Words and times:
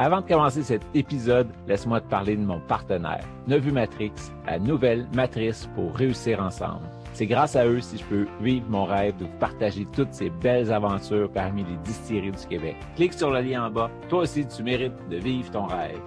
Avant 0.00 0.20
de 0.20 0.26
commencer 0.26 0.64
cet 0.64 0.82
épisode, 0.92 1.46
laisse-moi 1.68 2.00
te 2.00 2.10
parler 2.10 2.34
de 2.34 2.42
mon 2.42 2.58
partenaire, 2.58 3.24
Nevu 3.46 3.70
Matrix, 3.70 4.10
la 4.44 4.58
nouvelle 4.58 5.06
matrice 5.14 5.68
pour 5.76 5.94
réussir 5.94 6.40
ensemble. 6.40 6.82
C'est 7.12 7.26
grâce 7.26 7.54
à 7.54 7.64
eux 7.64 7.80
si 7.80 7.98
je 7.98 8.04
peux 8.04 8.26
vivre 8.40 8.66
mon 8.68 8.86
rêve 8.86 9.16
de 9.18 9.26
vous 9.26 9.38
partager 9.38 9.86
toutes 9.92 10.12
ces 10.12 10.30
belles 10.30 10.72
aventures 10.72 11.30
parmi 11.30 11.62
les 11.62 11.76
distilleries 11.84 12.32
du 12.32 12.44
Québec. 12.44 12.74
Clique 12.96 13.12
sur 13.12 13.30
le 13.30 13.40
lien 13.40 13.66
en 13.66 13.70
bas. 13.70 13.88
Toi 14.08 14.22
aussi, 14.22 14.44
tu 14.48 14.64
mérites 14.64 15.08
de 15.08 15.16
vivre 15.16 15.48
ton 15.52 15.66
rêve. 15.66 16.00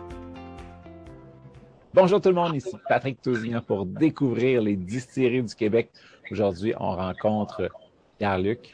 Bonjour 1.94 2.20
tout 2.20 2.30
le 2.30 2.36
monde, 2.36 2.56
ici 2.56 2.76
Patrick 2.90 3.22
Tousignan 3.22 3.62
pour 3.62 3.86
découvrir 3.86 4.64
les 4.64 4.76
distilleries 4.76 5.44
du 5.44 5.56
Québec. 5.56 5.92
Aujourd'hui, 6.30 6.74
on 6.78 6.94
rencontre 6.94 7.70
Pierre-Luc. 8.18 8.74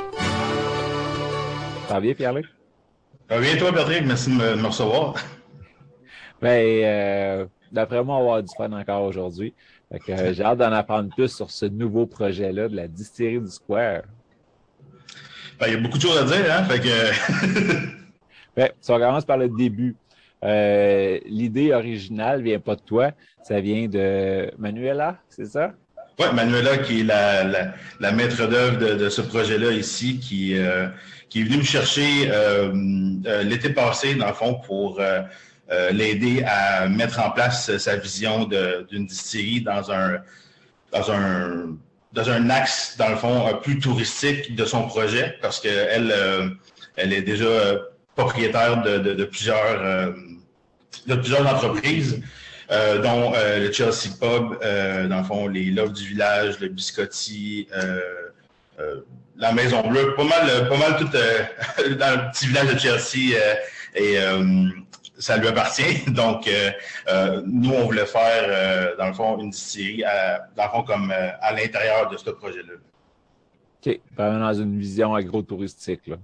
Ça 1.91 1.95
va 1.95 2.01
bien, 2.03 2.13
Pierre-Luc? 2.13 2.45
Ça 3.27 3.35
va 3.35 3.41
bien, 3.41 3.57
toi, 3.57 3.73
Patrick? 3.73 4.05
Merci 4.05 4.29
de 4.29 4.35
me, 4.35 4.55
de 4.55 4.61
me 4.61 4.67
recevoir. 4.67 5.15
Ben, 6.41 6.83
euh, 6.85 7.45
d'après 7.69 8.01
moi, 8.01 8.15
on 8.15 8.19
va 8.19 8.23
avoir 8.23 8.43
du 8.43 8.55
fun 8.55 8.71
encore 8.71 9.03
aujourd'hui. 9.03 9.53
Euh, 9.93 10.33
j'ai 10.33 10.41
hâte 10.41 10.57
d'en 10.57 10.71
apprendre 10.71 11.13
plus 11.13 11.27
sur 11.27 11.51
ce 11.51 11.65
nouveau 11.65 12.05
projet-là 12.07 12.69
de 12.69 12.75
la 12.77 12.87
distillerie 12.87 13.41
du 13.41 13.51
Square. 13.51 14.03
Ben, 15.59 15.67
il 15.67 15.73
y 15.73 15.75
a 15.75 15.79
beaucoup 15.81 15.97
de 15.97 16.01
choses 16.01 16.17
à 16.17 16.23
dire, 16.23 16.49
hein? 16.49 16.63
Fait 16.63 16.79
que... 16.79 17.85
ben, 18.55 18.69
si 18.79 18.91
on 18.91 18.97
commence 18.97 19.25
par 19.25 19.37
le 19.37 19.49
début. 19.49 19.97
Euh, 20.45 21.19
L'idée 21.25 21.73
originale 21.73 22.41
vient 22.41 22.59
pas 22.59 22.77
de 22.77 22.81
toi, 22.81 23.11
ça 23.43 23.59
vient 23.59 23.89
de 23.89 24.49
Manuela, 24.57 25.19
c'est 25.27 25.45
ça? 25.45 25.73
Oui, 26.21 26.27
Manuela, 26.35 26.77
qui 26.77 26.99
est 26.99 27.03
la, 27.03 27.43
la, 27.99 28.11
maître 28.11 28.45
d'œuvre 28.45 28.77
de, 28.77 29.09
ce 29.09 29.21
projet-là 29.21 29.71
ici, 29.71 30.19
qui, 30.19 30.55
euh, 30.55 30.87
qui 31.29 31.41
est 31.41 31.43
venue 31.45 31.57
me 31.57 31.63
chercher 31.63 32.29
euh, 32.29 32.71
euh, 33.25 33.41
l'été 33.41 33.71
passé, 33.71 34.13
dans 34.13 34.27
le 34.27 34.33
fond, 34.33 34.53
pour 34.53 35.01
l'aider 35.91 36.43
à 36.45 36.87
mettre 36.87 37.19
en 37.21 37.31
place 37.31 37.75
sa 37.77 37.95
vision 37.95 38.47
d'une 38.91 39.07
distillerie 39.07 39.61
dans 39.61 39.91
un, 39.91 40.17
dans 40.91 41.11
un 41.11 41.77
dans 42.13 42.29
un 42.29 42.49
axe, 42.49 42.97
dans 42.99 43.07
le 43.07 43.15
fond, 43.15 43.57
plus 43.63 43.79
touristique 43.79 44.53
de 44.53 44.65
son 44.65 44.83
projet, 44.83 45.37
parce 45.41 45.59
qu'elle 45.59 46.13
elle 46.97 47.13
est 47.13 47.21
déjà 47.21 47.79
propriétaire 48.15 48.83
de, 48.83 48.97
de 48.97 49.23
plusieurs, 49.23 50.13
de 51.07 51.15
plusieurs 51.15 51.47
entreprises. 51.47 52.21
Euh, 52.71 52.99
dont 53.01 53.33
euh, 53.35 53.59
le 53.59 53.71
Chelsea 53.71 54.15
Pub, 54.17 54.57
euh, 54.63 55.05
dans 55.07 55.17
le 55.17 55.23
fond, 55.25 55.47
les 55.47 55.65
Loves 55.71 55.91
du 55.91 56.07
village, 56.07 56.57
le 56.61 56.69
Biscotti, 56.69 57.67
la 59.35 59.51
Maison 59.51 59.87
Bleue, 59.87 60.15
pas 60.15 60.23
mal, 60.23 60.69
pas 60.69 60.77
mal 60.77 60.97
tout 60.97 61.05
dans 61.97 62.15
le 62.15 62.31
petit 62.31 62.47
village 62.47 62.73
de 62.73 62.79
Chelsea 62.79 63.37
et 63.95 64.17
ça 65.17 65.37
lui 65.37 65.47
appartient. 65.47 66.05
Donc, 66.07 66.49
nous, 67.45 67.71
on 67.71 67.85
voulait 67.85 68.05
faire, 68.05 68.95
dans 68.97 69.07
le 69.07 69.13
fond, 69.13 69.39
une 69.39 69.51
série, 69.51 70.03
dans 70.55 70.63
le 70.63 70.69
fond, 70.69 70.83
comme 70.83 71.11
à 71.11 71.51
l'intérieur 71.53 72.09
de 72.09 72.17
ce 72.17 72.29
projet-là. 72.29 72.73
OK. 73.85 73.99
Dans 74.15 74.53
une 74.53 74.79
vision 74.79 75.13
agro-touristique, 75.13 76.07
là. 76.07 76.17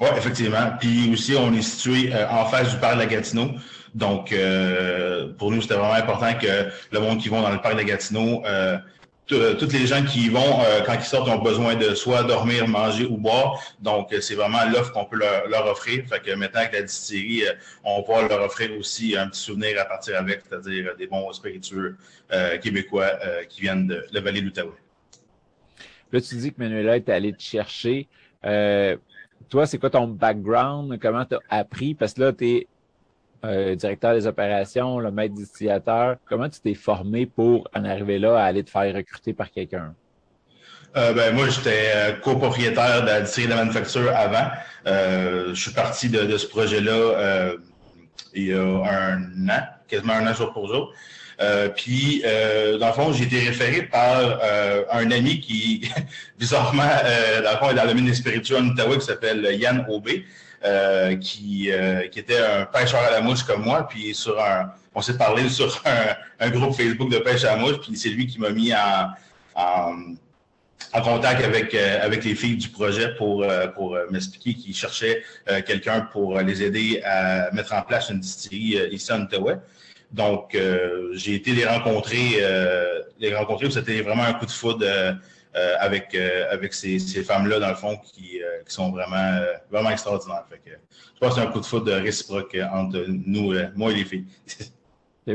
Oui, 0.00 0.08
effectivement. 0.16 0.72
Puis 0.80 1.12
aussi, 1.12 1.36
on 1.36 1.52
est 1.52 1.62
situé 1.62 2.12
en 2.28 2.46
face 2.46 2.72
du 2.72 2.78
parc 2.78 2.94
de 2.94 3.00
la 3.00 3.06
Gatineau. 3.06 3.50
Donc, 3.94 4.32
euh, 4.32 5.32
pour 5.38 5.52
nous, 5.52 5.62
c'était 5.62 5.74
vraiment 5.74 5.94
important 5.94 6.34
que 6.34 6.68
le 6.90 7.00
monde 7.00 7.20
qui 7.20 7.28
vont 7.28 7.40
dans 7.40 7.50
le 7.50 7.60
parc 7.60 7.76
de 7.78 7.82
Gatineau, 7.82 8.42
euh, 8.44 8.76
toutes 9.26 9.72
les 9.72 9.86
gens 9.86 10.04
qui 10.04 10.26
y 10.26 10.28
vont, 10.28 10.60
euh, 10.62 10.82
quand 10.84 10.94
ils 10.94 11.02
sortent, 11.02 11.28
ont 11.28 11.38
besoin 11.38 11.76
de 11.76 11.94
soit 11.94 12.24
dormir, 12.24 12.66
manger 12.66 13.06
ou 13.06 13.16
boire. 13.16 13.62
Donc, 13.80 14.12
c'est 14.20 14.34
vraiment 14.34 14.64
l'offre 14.70 14.92
qu'on 14.92 15.04
peut 15.04 15.16
leur, 15.16 15.66
offrir. 15.66 16.04
Fait 16.08 16.20
que 16.20 16.34
maintenant, 16.34 16.60
avec 16.60 16.72
la 16.72 16.82
distillerie, 16.82 17.44
on 17.84 18.02
va 18.02 18.28
leur 18.28 18.42
offrir 18.42 18.76
aussi 18.76 19.16
un 19.16 19.28
petit 19.28 19.40
souvenir 19.40 19.80
à 19.80 19.84
partir 19.84 20.18
avec, 20.18 20.42
c'est-à-dire 20.48 20.96
des 20.98 21.06
bons 21.06 21.32
spiritueux 21.32 21.96
québécois 22.62 23.12
qui 23.48 23.62
viennent 23.62 23.86
de 23.86 24.04
la 24.12 24.20
vallée 24.20 24.40
de 24.40 24.46
l'Outaouais. 24.46 24.72
Là, 26.12 26.20
tu 26.20 26.34
dis 26.36 26.52
que 26.52 26.60
Manuela 26.60 26.96
est 26.96 27.08
allée 27.08 27.32
te 27.32 27.42
chercher. 27.42 28.08
toi, 28.42 29.66
c'est 29.66 29.78
quoi 29.78 29.88
ton 29.88 30.08
background? 30.08 30.98
Comment 31.00 31.24
tu 31.24 31.36
as 31.36 31.40
appris? 31.48 31.94
Parce 31.94 32.12
que 32.12 32.20
là, 32.20 32.32
tu 32.32 32.46
es 32.46 32.66
euh, 33.44 33.74
directeur 33.74 34.14
des 34.14 34.26
opérations, 34.26 34.98
le 34.98 35.10
maître 35.10 35.34
distillateur. 35.34 36.16
Comment 36.24 36.48
tu 36.48 36.60
t'es 36.60 36.74
formé 36.74 37.26
pour 37.26 37.68
en 37.74 37.84
arriver 37.84 38.18
là 38.18 38.38
à 38.38 38.44
aller 38.44 38.64
te 38.64 38.70
faire 38.70 38.94
recruter 38.94 39.34
par 39.34 39.50
quelqu'un? 39.50 39.94
Euh, 40.96 41.12
ben, 41.12 41.34
moi, 41.34 41.48
j'étais 41.48 41.90
euh, 41.94 42.12
copropriétaire 42.12 43.02
de 43.02 43.06
la 43.06 43.20
distillerie 43.20 43.52
de 43.52 43.56
manufacture 43.56 44.10
avant. 44.14 44.48
Je 44.86 45.54
suis 45.54 45.72
parti 45.72 46.08
de, 46.08 46.36
ce 46.38 46.46
projet-là 46.46 47.54
il 48.36 48.46
y 48.46 48.52
a 48.52 48.62
un 48.62 49.48
an, 49.48 49.62
quasiment 49.88 50.14
un 50.14 50.26
an 50.26 50.34
jour 50.34 50.52
pour 50.52 50.68
jour. 50.68 50.92
Puis, 51.76 52.22
dans 52.80 52.86
le 52.86 52.92
fond, 52.92 53.12
j'ai 53.12 53.24
été 53.24 53.40
référé 53.40 53.82
par 53.82 54.40
un 54.92 55.10
ami 55.10 55.40
qui, 55.40 55.90
bizarrement, 56.38 56.82
dans 56.82 57.50
le 57.50 57.56
fond, 57.58 57.70
est 57.70 57.74
dans 57.74 57.84
le 57.84 57.94
domaine 57.94 58.14
spirituel 58.14 58.62
en 58.62 58.68
Ottawa, 58.70 58.96
qui 58.96 59.04
s'appelle 59.04 59.46
Yann 59.58 59.84
Aubé. 59.88 60.24
Euh, 60.64 61.16
qui, 61.16 61.70
euh, 61.70 62.08
qui 62.08 62.18
était 62.20 62.38
un 62.38 62.64
pêcheur 62.64 63.02
à 63.02 63.10
la 63.10 63.20
mouche 63.20 63.42
comme 63.42 63.64
moi, 63.64 63.86
puis 63.86 64.14
sur 64.14 64.42
un, 64.42 64.72
on 64.94 65.02
s'est 65.02 65.18
parlé 65.18 65.46
sur 65.50 65.82
un, 66.40 66.48
groupe 66.48 66.74
Facebook 66.74 67.10
de 67.10 67.18
pêche 67.18 67.44
à 67.44 67.54
la 67.54 67.56
mouche, 67.56 67.82
puis 67.82 67.94
c'est 67.98 68.08
lui 68.08 68.26
qui 68.26 68.40
m'a 68.40 68.48
mis 68.48 68.72
en, 68.72 69.10
en, 69.54 71.02
contact 71.02 71.44
avec, 71.44 71.74
euh, 71.74 71.98
avec 72.02 72.24
les 72.24 72.34
filles 72.34 72.56
du 72.56 72.70
projet 72.70 73.14
pour, 73.14 73.46
pour 73.74 73.98
m'expliquer 74.10 74.54
qu'ils 74.54 74.74
cherchaient 74.74 75.22
quelqu'un 75.66 76.00
pour 76.00 76.40
les 76.40 76.62
aider 76.62 77.02
à 77.04 77.50
mettre 77.52 77.74
en 77.74 77.82
place 77.82 78.08
une 78.08 78.20
distillerie 78.20 78.88
ici 78.90 79.12
en 79.12 79.24
Ottawa. 79.24 79.56
Donc, 80.12 80.56
j'ai 81.12 81.34
été 81.34 81.52
les 81.52 81.66
rencontrer, 81.66 82.42
les 83.20 83.34
rencontrer, 83.34 83.70
c'était 83.70 84.00
vraiment 84.00 84.22
un 84.22 84.32
coup 84.32 84.46
de 84.46 84.50
foudre 84.50 84.86
avec, 85.78 86.14
euh, 86.14 86.46
avec 86.50 86.74
ces, 86.74 86.98
ces 86.98 87.22
femmes-là, 87.22 87.60
dans 87.60 87.68
le 87.68 87.74
fond, 87.74 87.96
qui, 87.96 88.42
euh, 88.42 88.62
qui 88.66 88.74
sont 88.74 88.90
vraiment, 88.90 89.40
vraiment 89.70 89.90
extraordinaires. 89.90 90.44
Fait 90.48 90.58
que, 90.58 90.70
je 90.70 91.20
pense 91.20 91.34
que 91.34 91.40
c'est 91.40 91.46
un 91.46 91.50
coup 91.50 91.60
de 91.60 91.66
foot 91.66 91.84
de 91.84 91.92
réciproque 91.92 92.56
entre 92.72 93.04
nous, 93.08 93.54
moi 93.76 93.92
et 93.92 93.94
les 93.94 94.04
filles. 94.04 94.26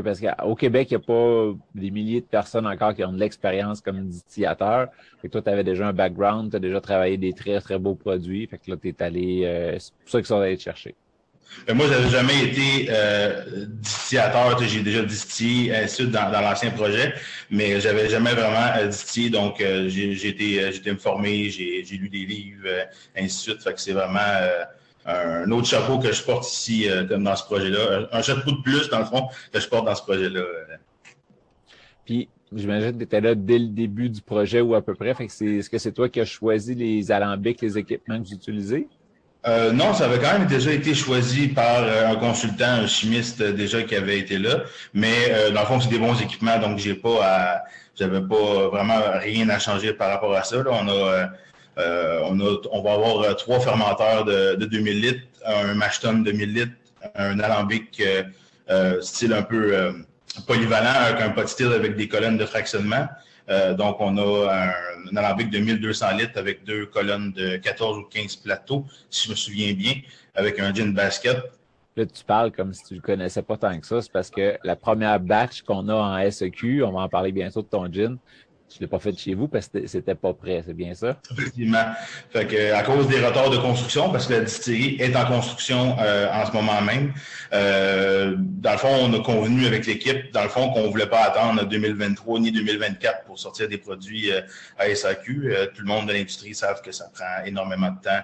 Parce 0.04 0.20
qu'au 0.20 0.54
Québec, 0.54 0.88
il 0.90 0.96
n'y 0.96 1.02
a 1.02 1.06
pas 1.06 1.58
des 1.74 1.90
milliers 1.90 2.20
de 2.20 2.26
personnes 2.26 2.66
encore 2.66 2.94
qui 2.94 3.02
ont 3.04 3.12
de 3.12 3.18
l'expérience 3.18 3.80
comme 3.80 4.06
distillateur. 4.08 4.88
Fait 5.20 5.26
que 5.26 5.32
toi, 5.32 5.42
tu 5.42 5.50
avais 5.50 5.64
déjà 5.64 5.88
un 5.88 5.92
background, 5.92 6.50
tu 6.50 6.56
as 6.56 6.60
déjà 6.60 6.80
travaillé 6.80 7.16
des 7.16 7.32
très, 7.32 7.60
très 7.60 7.78
beaux 7.78 7.96
produits. 7.96 8.46
Fait 8.46 8.58
que 8.58 8.70
là, 8.70 8.76
tu 8.80 8.88
es 8.88 9.02
allé, 9.02 9.42
euh, 9.44 9.76
c'est 9.80 9.92
pour 9.94 10.08
ça 10.10 10.18
qu'ils 10.18 10.26
sont 10.26 10.38
allés 10.38 10.56
te 10.56 10.62
chercher. 10.62 10.94
Ben 11.66 11.76
moi, 11.76 11.86
j'avais 11.88 12.08
jamais 12.08 12.46
été 12.46 12.88
euh, 12.90 13.66
distillateur. 13.66 14.58
J'ai 14.62 14.82
déjà 14.82 15.02
distillé 15.02 15.74
ainsi 15.74 16.06
dans, 16.06 16.30
dans 16.30 16.40
l'ancien 16.40 16.70
projet, 16.70 17.14
mais 17.50 17.80
j'avais 17.80 18.08
jamais 18.08 18.32
vraiment 18.32 18.72
euh, 18.76 18.86
distillé. 18.86 19.30
Donc, 19.30 19.60
euh, 19.60 19.88
j'ai 19.88 20.28
été, 20.28 20.62
euh, 20.62 20.92
me 20.92 20.98
former, 20.98 21.50
j'ai 21.50 21.82
lu 21.96 22.08
des 22.08 22.24
livres, 22.24 22.64
euh, 22.66 22.84
ainsi 23.16 23.50
de 23.50 23.60
suite. 23.60 23.78
C'est 23.78 23.92
vraiment 23.92 24.18
euh, 24.20 24.64
un 25.44 25.50
autre 25.50 25.66
chapeau 25.66 25.98
que 25.98 26.12
je 26.12 26.22
porte 26.22 26.50
ici, 26.50 26.86
comme 27.08 27.24
dans 27.24 27.36
ce 27.36 27.44
projet-là. 27.44 28.08
Un, 28.12 28.22
chapeau 28.22 28.52
de 28.52 28.62
plus, 28.62 28.88
dans 28.88 29.00
le 29.00 29.04
fond, 29.04 29.28
que 29.52 29.60
je 29.60 29.68
porte 29.68 29.86
dans 29.86 29.94
ce 29.94 30.02
projet-là. 30.02 30.42
Puis, 32.04 32.28
j'imagine 32.54 32.92
que 32.92 32.98
tu 32.98 33.04
étais 33.04 33.20
là 33.20 33.34
dès 33.34 33.58
le 33.58 33.68
début 33.68 34.08
du 34.08 34.20
projet 34.20 34.60
ou 34.60 34.74
à 34.74 34.82
peu 34.82 34.94
près. 34.94 35.14
C'est, 35.28 35.46
est-ce 35.46 35.70
que 35.70 35.78
c'est 35.78 35.92
toi 35.92 36.08
qui 36.08 36.20
as 36.20 36.24
choisi 36.24 36.74
les 36.74 37.10
alambics, 37.10 37.60
les 37.60 37.78
équipements 37.78 38.20
que 38.20 38.28
vous 38.28 38.34
utilisez? 38.34 38.88
Euh, 39.46 39.72
non, 39.72 39.94
ça 39.94 40.04
avait 40.04 40.18
quand 40.18 40.32
même 40.38 40.46
déjà 40.46 40.70
été 40.70 40.94
choisi 40.94 41.48
par 41.48 41.82
euh, 41.82 42.08
un 42.08 42.16
consultant, 42.16 42.66
un 42.66 42.86
chimiste 42.86 43.40
euh, 43.40 43.52
déjà 43.52 43.82
qui 43.82 43.96
avait 43.96 44.18
été 44.18 44.36
là. 44.38 44.64
Mais 44.92 45.50
dans 45.52 45.60
le 45.60 45.66
fond, 45.66 45.80
c'est 45.80 45.88
des 45.88 45.98
bons 45.98 46.20
équipements, 46.20 46.58
donc 46.58 46.78
j'ai 46.78 46.94
pas 46.94 47.62
j'avais 47.98 48.20
pas 48.20 48.68
vraiment 48.68 49.00
rien 49.18 49.48
à 49.48 49.58
changer 49.58 49.92
par 49.92 50.10
rapport 50.10 50.34
à 50.34 50.42
ça. 50.42 50.56
On 50.66 50.88
a, 50.88 51.30
on 51.76 52.40
a, 52.40 52.56
on 52.72 52.82
va 52.82 52.92
avoir 52.92 53.36
trois 53.36 53.60
fermenteurs 53.60 54.24
de, 54.24 54.56
de 54.56 54.64
2000 54.66 55.00
litres, 55.00 55.26
un 55.44 55.74
mashton 55.74 56.22
de 56.22 56.32
1000 56.32 56.54
litres, 56.54 56.72
un 57.14 57.38
alambic 57.40 58.02
style 59.00 59.32
un 59.32 59.42
peu 59.42 59.92
polyvalent 60.46 60.94
avec 60.94 61.20
un 61.20 61.30
pot 61.30 61.48
style 61.48 61.72
avec 61.72 61.96
des 61.96 62.08
colonnes 62.08 62.38
de 62.38 62.46
fractionnement. 62.46 63.06
Euh, 63.50 63.74
donc, 63.74 63.96
on 64.00 64.16
a 64.16 64.72
un, 65.12 65.16
alambic 65.16 65.50
de 65.50 65.58
1200 65.58 66.16
litres 66.16 66.38
avec 66.38 66.64
deux 66.64 66.86
colonnes 66.86 67.32
de 67.32 67.56
14 67.56 67.98
ou 67.98 68.02
15 68.04 68.36
plateaux, 68.36 68.84
si 69.10 69.26
je 69.26 69.30
me 69.30 69.36
souviens 69.36 69.72
bien, 69.72 69.94
avec 70.34 70.58
un 70.60 70.72
gin 70.72 70.92
basket. 70.94 71.36
Là, 71.96 72.06
tu 72.06 72.24
parles 72.24 72.52
comme 72.52 72.72
si 72.72 72.84
tu 72.84 72.94
le 72.94 73.00
connaissais 73.00 73.42
pas 73.42 73.56
tant 73.56 73.78
que 73.78 73.86
ça. 73.86 74.00
C'est 74.00 74.12
parce 74.12 74.30
que 74.30 74.56
la 74.62 74.76
première 74.76 75.18
batch 75.18 75.62
qu'on 75.62 75.88
a 75.88 75.94
en 75.94 76.30
SEQ, 76.30 76.84
on 76.84 76.92
va 76.92 77.00
en 77.00 77.08
parler 77.08 77.32
bientôt 77.32 77.62
de 77.62 77.66
ton 77.66 77.92
gin, 77.92 78.16
tu 78.70 78.80
l'as 78.80 78.88
pas 78.88 79.00
fait 79.00 79.16
chez 79.18 79.34
vous 79.34 79.48
parce 79.48 79.68
que 79.68 79.86
c'était 79.86 80.14
pas 80.14 80.32
prêt, 80.32 80.62
c'est 80.64 80.74
bien 80.74 80.94
ça? 80.94 81.20
Effectivement. 81.32 81.84
Fait 82.30 82.46
que, 82.46 82.72
à 82.72 82.82
cause 82.82 83.08
des 83.08 83.18
retards 83.18 83.50
de 83.50 83.56
construction, 83.58 84.10
parce 84.10 84.26
que 84.26 84.34
la 84.34 84.40
distillerie 84.40 84.96
est 85.00 85.16
en 85.16 85.26
construction 85.26 85.96
euh, 85.98 86.30
en 86.32 86.46
ce 86.46 86.52
moment 86.52 86.80
même, 86.80 87.12
euh, 87.52 88.36
dans 88.38 88.72
le 88.72 88.78
fond, 88.78 88.96
on 89.02 89.12
a 89.12 89.20
convenu 89.20 89.66
avec 89.66 89.86
l'équipe, 89.86 90.32
dans 90.32 90.44
le 90.44 90.48
fond, 90.48 90.70
qu'on 90.70 90.88
voulait 90.88 91.08
pas 91.08 91.22
attendre 91.22 91.66
2023 91.66 92.40
ni 92.40 92.52
2024 92.52 93.24
pour 93.24 93.38
sortir 93.38 93.68
des 93.68 93.78
produits 93.78 94.30
euh, 94.30 94.40
à 94.78 94.94
SAQ. 94.94 95.52
tout 95.74 95.82
le 95.82 95.88
monde 95.88 96.06
de 96.06 96.12
l'industrie 96.12 96.54
savent 96.54 96.80
que 96.80 96.92
ça 96.92 97.10
prend 97.12 97.44
énormément 97.44 97.90
de 97.90 98.00
temps 98.00 98.22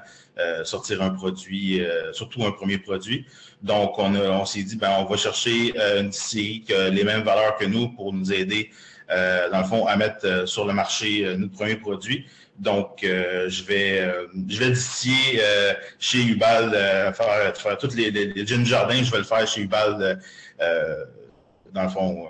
sortir 0.64 1.00
un 1.00 1.10
produit, 1.10 1.80
surtout 2.12 2.44
un 2.44 2.52
premier 2.52 2.76
produit. 2.76 3.24
Donc, 3.62 3.98
on, 3.98 4.14
on 4.14 4.44
s'est 4.44 4.62
dit, 4.62 4.76
ben, 4.76 4.90
on 4.98 5.04
va 5.06 5.16
chercher 5.16 5.72
une 5.98 6.10
distillerie 6.10 6.60
qui 6.60 6.74
a 6.74 6.90
les 6.90 7.04
mêmes 7.04 7.22
valeurs 7.22 7.56
que 7.56 7.64
nous 7.64 7.88
pour 7.88 8.12
nous 8.12 8.32
aider 8.34 8.70
euh, 8.70 8.95
dans 9.08 9.58
le 9.58 9.64
fond, 9.64 9.86
à 9.86 9.96
mettre 9.96 10.26
euh, 10.26 10.46
sur 10.46 10.66
le 10.66 10.72
marché 10.72 11.24
euh, 11.24 11.36
notre 11.36 11.52
premier 11.52 11.76
produit. 11.76 12.26
Donc, 12.58 13.00
je 13.02 13.64
vais 13.64 14.10
je 14.48 14.58
vais 14.58 14.70
distiller 14.70 15.42
chez 15.98 16.24
Ubal, 16.24 16.70
faire, 17.12 17.54
faire 17.54 17.76
toutes 17.76 17.94
les, 17.94 18.10
les, 18.10 18.32
les 18.32 18.64
jardin, 18.64 19.02
je 19.02 19.10
vais 19.10 19.18
le 19.18 19.24
faire 19.24 19.46
chez 19.46 19.60
Ubal, 19.60 20.18
dans 21.70 21.82
le 21.82 21.88
fond. 21.90 22.28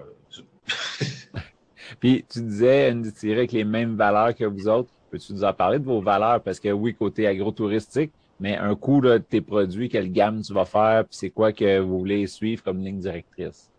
Puis, 2.01 2.25
tu 2.29 2.41
disais 2.41 2.91
une 2.91 3.03
distillerie 3.03 3.39
avec 3.39 3.53
les 3.53 3.63
mêmes 3.63 3.95
valeurs 3.95 4.35
que 4.35 4.45
vous 4.45 4.67
autres. 4.67 4.91
Peux-tu 5.13 5.33
nous 5.33 5.45
en 5.45 5.53
parler 5.53 5.79
de 5.79 5.85
vos 5.85 6.01
valeurs? 6.01 6.43
Parce 6.43 6.59
que 6.59 6.71
oui, 6.71 6.93
côté 6.93 7.29
agro-touristique, 7.29 8.11
mais 8.41 8.57
un 8.57 8.75
coup 8.75 9.01
de 9.01 9.19
tes 9.19 9.41
produits, 9.41 9.89
quelle 9.89 10.11
gamme 10.11 10.43
tu 10.43 10.53
vas 10.53 10.65
faire, 10.65 11.05
puis 11.05 11.17
c'est 11.17 11.31
quoi 11.31 11.53
que 11.53 11.79
vous 11.79 12.01
voulez 12.01 12.27
suivre 12.27 12.65
comme 12.65 12.83
ligne 12.83 12.99
directrice? 12.99 13.71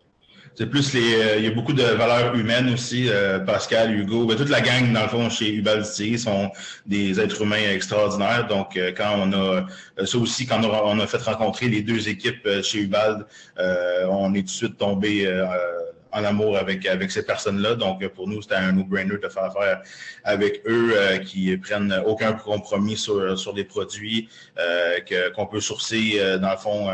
C'est 0.58 0.66
plus 0.66 0.92
les. 0.92 1.14
Euh, 1.14 1.36
il 1.36 1.44
y 1.44 1.46
a 1.46 1.52
beaucoup 1.52 1.72
de 1.72 1.84
valeurs 1.84 2.34
humaines 2.34 2.74
aussi. 2.74 3.08
Euh, 3.08 3.38
Pascal, 3.38 3.94
Hugo, 3.94 4.26
ben, 4.26 4.36
toute 4.36 4.48
la 4.48 4.60
gang, 4.60 4.92
dans 4.92 5.02
le 5.02 5.08
fond, 5.08 5.30
chez 5.30 5.54
Ubal 5.54 5.84
sont 5.84 6.50
des 6.84 7.20
êtres 7.20 7.42
humains 7.42 7.70
extraordinaires. 7.72 8.48
Donc, 8.48 8.76
euh, 8.76 8.90
quand 8.90 9.12
on 9.18 9.32
a. 9.34 9.66
Ça 10.04 10.18
aussi, 10.18 10.46
quand 10.46 10.60
on 10.64 10.98
a, 10.98 11.06
fait 11.06 11.22
rencontrer 11.22 11.68
les 11.68 11.82
deux 11.82 12.08
équipes 12.08 12.48
chez 12.64 12.80
Ubal, 12.80 13.24
on 14.10 14.34
est 14.34 14.40
tout 14.40 14.46
de 14.46 14.50
suite 14.50 14.78
tombé 14.78 15.32
en 16.10 16.24
amour 16.24 16.56
avec, 16.56 16.86
avec 16.86 17.12
ces 17.12 17.24
personnes-là. 17.24 17.76
Donc, 17.76 18.04
pour 18.08 18.26
nous, 18.26 18.42
c'était 18.42 18.56
un 18.56 18.72
no-brainer 18.72 19.18
de 19.18 19.28
faire 19.28 19.44
affaire 19.44 19.82
avec 20.24 20.62
eux 20.66 20.92
qui 21.24 21.56
prennent 21.58 22.02
aucun 22.04 22.32
compromis 22.32 22.96
sur, 22.96 23.38
sur 23.38 23.54
les 23.54 23.64
produits, 23.64 24.28
qu'on 25.36 25.46
peut 25.46 25.60
sourcer, 25.60 26.20
dans 26.40 26.50
le 26.50 26.56
fond, 26.56 26.90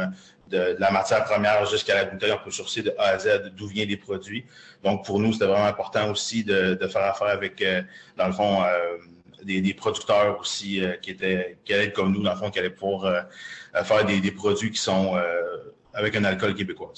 de, 0.50 0.76
la 0.78 0.90
matière 0.90 1.24
première 1.24 1.64
jusqu'à 1.66 1.94
la 1.94 2.04
bouteille. 2.04 2.32
On 2.32 2.44
peut 2.44 2.50
sourcer 2.50 2.82
de 2.82 2.94
A 2.98 3.10
à 3.10 3.18
Z 3.18 3.52
d'où 3.56 3.66
viennent 3.66 3.88
les 3.88 3.96
produits. 3.96 4.44
Donc, 4.82 5.04
pour 5.04 5.18
nous, 5.18 5.32
c'était 5.32 5.46
vraiment 5.46 5.66
important 5.66 6.10
aussi 6.10 6.44
de, 6.44 6.78
faire 6.88 7.04
affaire 7.04 7.28
avec, 7.28 7.60
euh, 7.62 7.82
dans 8.16 8.26
le 8.26 8.32
fond, 8.32 8.62
euh, 8.62 8.98
des, 9.42 9.74
producteurs 9.74 10.38
aussi 10.40 10.82
euh, 10.82 10.96
qui 10.96 11.10
étaient 11.10 11.58
qui 11.64 11.74
allaient 11.74 11.86
être 11.86 11.94
comme 11.94 12.12
nous, 12.12 12.22
dans 12.22 12.32
le 12.32 12.38
fond, 12.38 12.50
qui 12.50 12.58
allaient 12.58 12.70
pouvoir 12.70 13.26
faire 13.84 14.04
des, 14.04 14.30
produits 14.30 14.70
qui 14.70 14.80
sont 14.80 15.16
avec 15.92 16.16
un 16.16 16.24
alcool 16.24 16.54
québécois. 16.54 16.92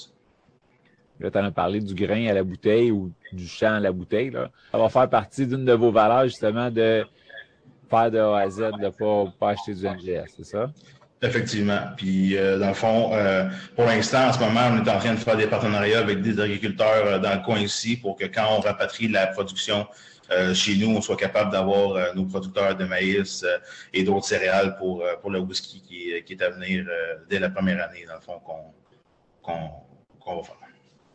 Là, 1.19 1.31
tu 1.31 1.37
en 1.37 1.45
as 1.45 1.51
parlé 1.51 1.79
du 1.79 1.95
grain 1.95 2.27
à 2.27 2.33
la 2.33 2.43
bouteille 2.43 2.91
ou 2.91 3.11
du 3.31 3.47
champ 3.47 3.73
à 3.73 3.79
la 3.79 3.91
bouteille. 3.91 4.29
Là. 4.29 4.51
Ça 4.71 4.77
va 4.77 4.87
faire 4.87 5.09
partie 5.09 5.47
d'une 5.47 5.65
de 5.65 5.73
vos 5.73 5.91
valeurs, 5.91 6.25
justement, 6.25 6.69
de 6.69 7.05
faire 7.89 8.11
de 8.11 8.19
A 8.19 8.37
à 8.37 8.49
Z, 8.49 8.59
de 8.59 8.85
ne 8.85 8.89
pas, 8.89 9.33
pas 9.39 9.49
acheter 9.51 9.73
du 9.73 9.87
NGS, 9.87 10.33
c'est 10.35 10.43
ça? 10.43 10.71
Effectivement. 11.21 11.79
Puis, 11.95 12.37
euh, 12.37 12.59
dans 12.59 12.67
le 12.67 12.73
fond, 12.75 13.11
euh, 13.13 13.49
pour 13.75 13.85
l'instant, 13.85 14.27
en 14.27 14.33
ce 14.33 14.39
moment, 14.39 14.69
on 14.71 14.85
est 14.85 14.89
en 14.89 14.99
train 14.99 15.13
de 15.13 15.19
faire 15.19 15.35
des 15.35 15.47
partenariats 15.47 15.99
avec 15.99 16.21
des 16.21 16.39
agriculteurs 16.39 17.05
euh, 17.05 17.19
dans 17.19 17.33
le 17.33 17.41
coin 17.41 17.59
ici 17.59 17.97
pour 17.97 18.15
que 18.15 18.25
quand 18.25 18.45
on 18.55 18.59
rapatrie 18.59 19.07
la 19.07 19.27
production 19.27 19.87
chez 20.53 20.75
nous, 20.75 20.89
on 20.89 20.99
soit 20.99 21.15
capable 21.15 21.53
d'avoir 21.53 22.13
nos 22.13 22.25
producteurs 22.25 22.75
de 22.75 22.83
maïs 22.83 23.45
et 23.93 24.03
d'autres 24.03 24.25
céréales 24.25 24.75
pour, 24.75 25.01
pour 25.21 25.31
le 25.31 25.39
whisky 25.39 25.81
qui, 25.81 26.21
qui 26.25 26.33
est 26.33 26.41
à 26.41 26.49
venir 26.49 26.85
dès 27.29 27.39
la 27.39 27.49
première 27.49 27.81
année, 27.81 28.03
dans 28.05 28.15
le 28.15 28.19
fond, 28.19 28.41
qu'on 29.41 30.35
va 30.35 30.43
faire. 30.43 30.57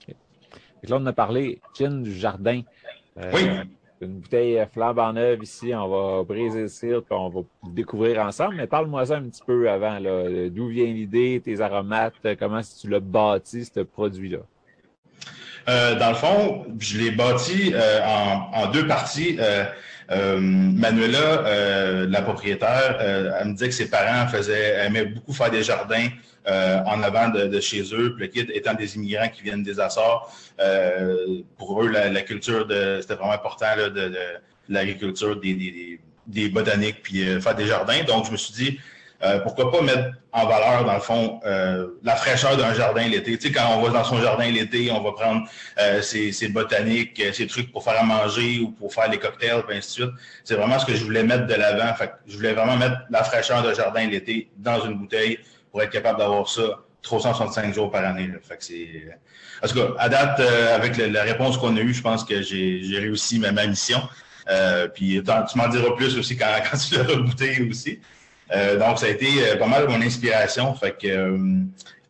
Et 0.08 0.86
là, 0.86 0.96
on 0.98 1.04
a 1.04 1.12
parlé, 1.12 1.60
gin 1.78 2.02
du 2.02 2.18
jardin. 2.18 2.62
oui 3.34 3.50
une 4.02 4.18
bouteille 4.18 4.64
flambant 4.72 5.12
neuve 5.12 5.42
ici. 5.42 5.72
On 5.74 5.88
va 5.88 6.22
briser 6.24 6.62
le 6.62 6.68
cirque, 6.68 7.06
on 7.10 7.28
va 7.28 7.40
découvrir 7.70 8.20
ensemble. 8.20 8.56
Mais 8.56 8.66
parle-moi 8.66 9.06
ça 9.06 9.16
un 9.16 9.22
petit 9.22 9.42
peu 9.46 9.70
avant. 9.70 9.98
D'où 10.50 10.68
vient 10.68 10.86
l'idée, 10.86 11.40
tes 11.44 11.60
aromates, 11.60 12.14
comment 12.38 12.60
tu 12.60 12.88
l'as 12.88 13.00
bâti, 13.00 13.64
ce 13.64 13.80
produit-là? 13.80 14.38
Euh, 15.68 15.94
dans 15.94 16.08
le 16.08 16.16
fond, 16.16 16.66
je 16.78 16.98
l'ai 16.98 17.10
bâti 17.12 17.72
euh, 17.74 18.00
en, 18.52 18.70
deux 18.70 18.86
parties. 18.86 19.36
Euh, 19.38 19.64
Manuela, 20.10 22.06
la 22.06 22.22
propriétaire, 22.22 22.98
elle 23.00 23.48
me 23.48 23.52
disait 23.52 23.68
que 23.68 23.74
ses 23.74 23.88
parents 23.88 24.28
faisaient, 24.28 24.84
aimaient 24.86 25.06
beaucoup 25.06 25.32
faire 25.32 25.50
des 25.50 25.62
jardins 25.62 26.08
euh, 26.48 26.80
en 26.86 27.04
avant 27.04 27.28
de, 27.28 27.60
chez 27.60 27.82
eux. 27.94 28.16
Puis 28.16 28.26
le 28.26 28.26
kid 28.26 28.50
étant 28.52 28.74
des 28.74 28.96
immigrants 28.96 29.28
qui 29.28 29.42
viennent 29.42 29.62
des 29.62 29.78
Açores, 29.78 30.34
euh, 30.58 31.42
pour 31.56 31.80
eux, 31.84 31.88
la, 31.88 32.22
culture 32.22 32.66
de 32.66 32.98
c'était 33.00 33.14
vraiment 33.14 33.30
important 33.30 33.76
là, 33.76 33.88
de, 33.88 34.12
l'agriculture, 34.68 35.38
des, 35.38 36.00
des, 36.26 36.48
botaniques, 36.48 37.00
puis 37.00 37.28
euh, 37.28 37.40
faire 37.40 37.54
des 37.54 37.66
jardins. 37.66 38.02
Donc, 38.02 38.26
je 38.26 38.32
me 38.32 38.36
suis 38.36 38.54
dit, 38.54 38.80
pourquoi 39.44 39.70
pas 39.70 39.82
mettre 39.82 40.10
en 40.32 40.46
valeur, 40.46 40.84
dans 40.84 40.94
le 40.94 41.00
fond, 41.00 41.40
la 42.02 42.16
fraîcheur 42.16 42.56
d'un 42.56 42.74
jardin 42.74 43.06
l'été. 43.06 43.38
Tu 43.38 43.48
sais, 43.48 43.52
quand 43.52 43.76
on 43.76 43.82
va 43.82 43.90
dans 43.90 44.04
son 44.04 44.20
jardin 44.20 44.50
l'été, 44.50 44.90
on 44.90 45.02
va 45.02 45.12
prendre 45.12 45.46
ses, 46.00 46.32
ses, 46.32 46.48
botaniques, 46.48 47.22
ses 47.32 47.46
trucs 47.46 47.70
pour 47.70 47.84
faire 47.84 48.00
à 48.00 48.04
manger 48.04 48.58
ou 48.60 48.70
pour 48.70 48.92
faire 48.92 49.10
les 49.10 49.18
cocktails, 49.18 49.62
et 49.70 49.76
ainsi 49.76 50.00
de 50.00 50.06
suite. 50.06 50.10
C'est 50.44 50.54
vraiment 50.54 50.78
ce 50.78 50.86
que 50.86 50.94
je 50.94 51.04
voulais 51.04 51.22
mettre 51.22 51.46
de 51.46 51.54
l'avant. 51.54 51.94
Fait 51.94 52.12
je 52.26 52.36
voulais 52.36 52.52
vraiment 52.52 52.76
mettre 52.76 52.96
la 53.10 53.22
fraîcheur 53.22 53.62
d'un 53.62 53.74
jardin 53.74 54.06
l'été 54.08 54.50
dans 54.56 54.84
une 54.84 54.94
bouteille 54.94 55.38
pour 55.70 55.82
être 55.82 55.90
capable 55.90 56.18
d'avoir 56.18 56.48
ça 56.48 56.62
365 57.02 57.74
jours 57.74 57.90
par 57.90 58.04
année. 58.04 58.30
Fait 58.42 58.56
que 58.56 58.64
c'est... 58.64 59.18
En 59.62 59.68
tout 59.68 59.74
cas, 59.74 59.94
à 59.98 60.08
date, 60.08 60.40
euh, 60.40 60.74
avec 60.74 60.96
la, 60.96 61.22
réponse 61.22 61.56
qu'on 61.56 61.76
a 61.76 61.80
eue, 61.80 61.94
je 61.94 62.02
pense 62.02 62.24
que 62.24 62.42
j'ai, 62.42 62.98
réussi 62.98 63.38
ma, 63.38 63.52
mission. 63.66 64.00
Euh, 64.48 64.88
puis 64.88 65.22
tu 65.22 65.58
m'en 65.58 65.68
diras 65.68 65.94
plus 65.96 66.16
aussi 66.16 66.36
quand, 66.36 66.46
quand 66.70 66.76
tu 66.76 66.96
l'auras 66.96 67.20
goûté 67.20 67.68
aussi. 67.68 68.00
Euh, 68.54 68.76
donc, 68.78 68.98
ça 68.98 69.06
a 69.06 69.08
été 69.08 69.56
pas 69.58 69.66
mal 69.66 69.88
mon 69.88 70.00
inspiration. 70.00 70.74
Fait 70.74 70.96
que, 70.96 71.36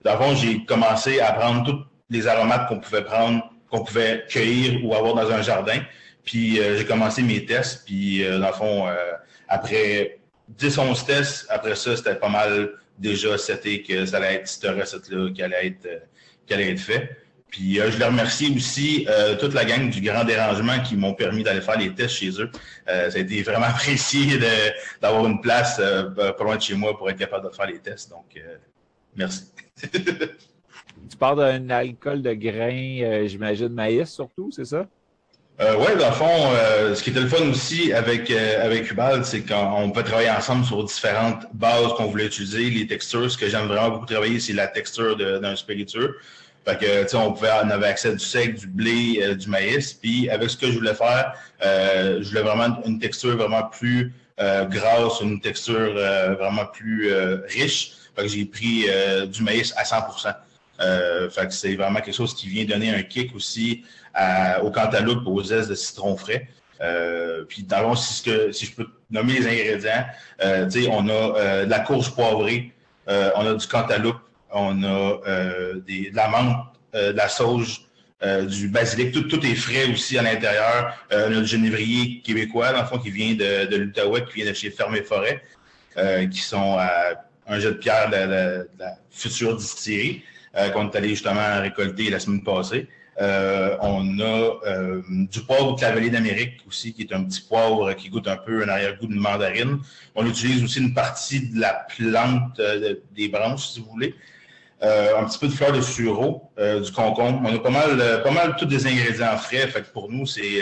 dans 0.04 0.12
le 0.12 0.18
fond, 0.18 0.34
j'ai 0.34 0.64
commencé 0.64 1.20
à 1.20 1.32
prendre 1.32 1.64
tous 1.64 1.84
les 2.10 2.26
aromates 2.26 2.68
qu'on 2.68 2.80
pouvait 2.80 3.04
prendre, 3.04 3.42
qu'on 3.70 3.84
pouvait 3.84 4.24
cueillir 4.28 4.84
ou 4.84 4.94
avoir 4.94 5.14
dans 5.14 5.30
un 5.30 5.42
jardin. 5.42 5.80
Puis 6.24 6.56
j'ai 6.56 6.84
commencé 6.84 7.22
mes 7.22 7.44
tests. 7.44 7.84
Puis 7.84 8.24
dans 8.24 8.48
le 8.48 8.52
fond, 8.52 8.86
après 9.48 10.18
10-11 10.58 11.06
tests, 11.06 11.46
après 11.48 11.74
ça, 11.74 11.96
c'était 11.96 12.16
pas 12.16 12.28
mal 12.28 12.72
déjà 12.98 13.36
c'était 13.38 13.82
que 13.82 14.06
ça 14.06 14.18
allait 14.18 14.34
être 14.34 14.48
cette 14.48 14.70
recette-là 14.70 15.30
qui 15.34 15.42
allait 15.42 15.66
être, 15.66 15.86
euh, 15.86 15.98
qui 16.46 16.54
allait 16.54 16.70
être 16.70 16.80
fait. 16.80 17.16
Puis 17.52 17.78
euh, 17.78 17.90
je 17.90 17.98
leur 17.98 18.08
remercie 18.08 18.52
aussi 18.56 19.06
euh, 19.08 19.36
toute 19.36 19.54
la 19.54 19.64
gang 19.64 19.88
du 19.88 20.00
Grand 20.00 20.24
Dérangement 20.24 20.80
qui 20.80 20.96
m'ont 20.96 21.14
permis 21.14 21.44
d'aller 21.44 21.60
faire 21.60 21.78
les 21.78 21.94
tests 21.94 22.16
chez 22.16 22.30
eux. 22.40 22.50
ça 22.86 23.04
a 23.14 23.18
été 23.18 23.42
vraiment 23.42 23.66
apprécié 23.68 24.40
d'avoir 25.00 25.26
une 25.26 25.40
place 25.40 25.76
pas 25.76 26.44
loin 26.44 26.56
de 26.56 26.62
chez 26.62 26.74
moi 26.74 26.98
pour 26.98 27.08
être 27.08 27.18
capable 27.18 27.48
de 27.48 27.54
faire 27.54 27.66
les 27.66 27.78
tests. 27.78 28.10
Donc, 28.10 28.42
merci. 29.14 29.44
tu 29.82 31.16
parles 31.16 31.38
d'un 31.38 31.70
alcool 31.70 32.22
de 32.22 32.32
grain, 32.32 33.26
j'imagine 33.26 33.68
maïs 33.68 34.10
surtout, 34.10 34.50
c'est 34.50 34.64
ça? 34.64 34.86
Euh, 35.60 35.76
oui, 35.78 35.98
dans 35.98 36.08
le 36.08 36.14
fond, 36.14 36.50
euh, 36.54 36.94
ce 36.94 37.02
qui 37.02 37.10
était 37.10 37.20
le 37.20 37.28
fun 37.28 37.48
aussi 37.50 37.92
avec, 37.92 38.30
euh, 38.30 38.64
avec 38.64 38.90
Ubal, 38.90 39.24
c'est 39.24 39.42
qu'on 39.42 39.90
peut 39.90 40.02
travailler 40.02 40.30
ensemble 40.30 40.64
sur 40.64 40.82
différentes 40.82 41.46
bases 41.52 41.92
qu'on 41.96 42.06
voulait 42.06 42.26
utiliser, 42.26 42.70
les 42.70 42.86
textures. 42.86 43.30
Ce 43.30 43.36
que 43.36 43.48
j'aime 43.48 43.66
vraiment 43.66 43.90
beaucoup 43.90 44.06
travailler, 44.06 44.40
c'est 44.40 44.54
la 44.54 44.66
texture 44.66 45.16
d'un 45.16 45.54
spiritueux. 45.54 46.16
Fait 46.64 46.78
que, 46.78 47.02
tu 47.02 47.08
sais, 47.08 47.16
on 47.16 47.32
pouvait, 47.32 47.50
on 47.64 47.70
avait 47.70 47.88
accès 47.88 48.12
du 48.12 48.24
sec, 48.24 48.54
du 48.54 48.66
blé, 48.68 49.34
du 49.34 49.48
maïs. 49.48 49.94
Puis, 49.94 50.30
avec 50.30 50.48
ce 50.48 50.56
que 50.56 50.66
je 50.66 50.78
voulais 50.78 50.94
faire, 50.94 51.34
je 51.60 52.28
voulais 52.28 52.42
vraiment 52.42 52.80
une 52.84 52.98
texture 52.98 53.36
vraiment 53.36 53.64
plus 53.64 54.14
grasse, 54.38 55.20
une 55.20 55.40
texture 55.40 55.94
vraiment 55.94 56.66
plus 56.66 57.12
riche. 57.48 57.92
Fait 58.14 58.22
que 58.22 58.28
j'ai 58.28 58.44
pris 58.44 58.86
du 59.26 59.42
maïs 59.42 59.74
à 59.76 59.82
100%. 59.82 61.30
fait 61.30 61.46
que 61.46 61.52
c'est 61.52 61.74
vraiment 61.74 62.00
quelque 62.00 62.14
chose 62.14 62.34
qui 62.34 62.48
vient 62.48 62.64
donner 62.64 62.90
un 62.94 63.02
kick 63.02 63.34
aussi 63.34 63.84
au 64.62 64.70
cantaloupe, 64.70 65.26
aux 65.26 65.42
aises 65.42 65.68
de 65.68 65.74
citron 65.74 66.16
frais. 66.16 66.48
puis 67.48 67.62
dans 67.62 67.90
le 67.90 67.96
si, 67.96 68.22
si 68.52 68.66
je 68.66 68.72
peux 68.72 68.86
nommer 69.10 69.34
les 69.34 69.46
ingrédients, 69.46 70.06
on 70.90 71.08
a 71.08 71.64
de 71.64 71.70
la 71.70 71.80
courge 71.80 72.14
poivrée, 72.14 72.72
on 73.08 73.46
a 73.46 73.54
du 73.54 73.66
cantaloupe, 73.66 74.20
on 74.52 74.82
a 74.84 75.18
des, 75.86 76.10
de 76.10 76.16
la 76.16 76.28
menthe, 76.28 76.66
de 76.94 77.16
la 77.16 77.28
sauge, 77.28 77.86
euh, 78.24 78.44
du 78.44 78.68
basilic, 78.68 79.10
tout, 79.10 79.44
est 79.44 79.54
frais 79.56 79.90
aussi 79.90 80.16
à 80.16 80.22
l'intérieur. 80.22 80.96
Euh, 81.12 81.28
on 81.28 81.38
a 81.38 81.40
du 81.40 81.46
genévrier 81.46 82.20
québécois, 82.20 82.72
dans 82.72 82.82
le 82.82 82.86
fond, 82.86 82.98
qui 82.98 83.10
vient 83.10 83.34
de, 83.34 83.66
de 83.66 83.76
l'Outaouais, 83.76 84.24
qui 84.24 84.42
vient 84.42 84.50
de 84.50 84.56
chez 84.56 84.70
Fermé 84.70 85.02
Forêt, 85.02 85.42
euh, 85.96 86.26
qui 86.28 86.38
sont 86.40 86.76
à 86.78 87.26
un 87.48 87.58
jet 87.58 87.72
de 87.72 87.78
pierre 87.78 88.10
de, 88.10 88.68
la, 88.78 88.94
future 89.10 89.56
distillerie 89.56 90.22
qu'on 90.72 90.90
est 90.90 90.96
allé 90.96 91.08
justement 91.08 91.60
récolter 91.60 92.10
la 92.10 92.20
semaine 92.20 92.42
passée. 92.42 92.86
on 93.18 94.20
a 94.20 94.60
du 95.08 95.40
poivre 95.40 95.76
clavelier 95.76 96.10
d'Amérique 96.10 96.60
aussi, 96.68 96.92
qui 96.92 97.02
est 97.02 97.12
un 97.12 97.24
petit 97.24 97.40
poivre 97.40 97.92
qui 97.94 98.08
goûte 98.08 98.28
un 98.28 98.36
peu 98.36 98.62
un 98.62 98.68
arrière-goût 98.68 99.06
de 99.06 99.14
mandarine. 99.14 99.80
On 100.14 100.26
utilise 100.26 100.62
aussi 100.62 100.78
une 100.78 100.94
partie 100.94 101.48
de 101.48 101.60
la 101.60 101.86
plante 101.96 102.60
des 103.14 103.28
branches, 103.28 103.68
si 103.68 103.80
vous 103.80 103.90
voulez. 103.90 104.14
Euh, 104.82 105.16
un 105.16 105.24
petit 105.26 105.38
peu 105.38 105.46
de 105.46 105.52
fleur 105.52 105.70
de 105.70 105.80
sureau, 105.80 106.50
euh, 106.58 106.80
du 106.80 106.90
concombre. 106.90 107.40
On 107.44 107.54
a 107.54 107.58
pas 107.60 107.70
mal, 107.70 108.00
euh, 108.00 108.18
pas 108.18 108.32
mal 108.32 108.56
tous 108.56 108.66
des 108.66 108.84
ingrédients 108.84 109.36
frais. 109.36 109.68
Fait 109.68 109.82
que 109.82 109.92
pour 109.92 110.10
nous, 110.10 110.26
c'est, 110.26 110.60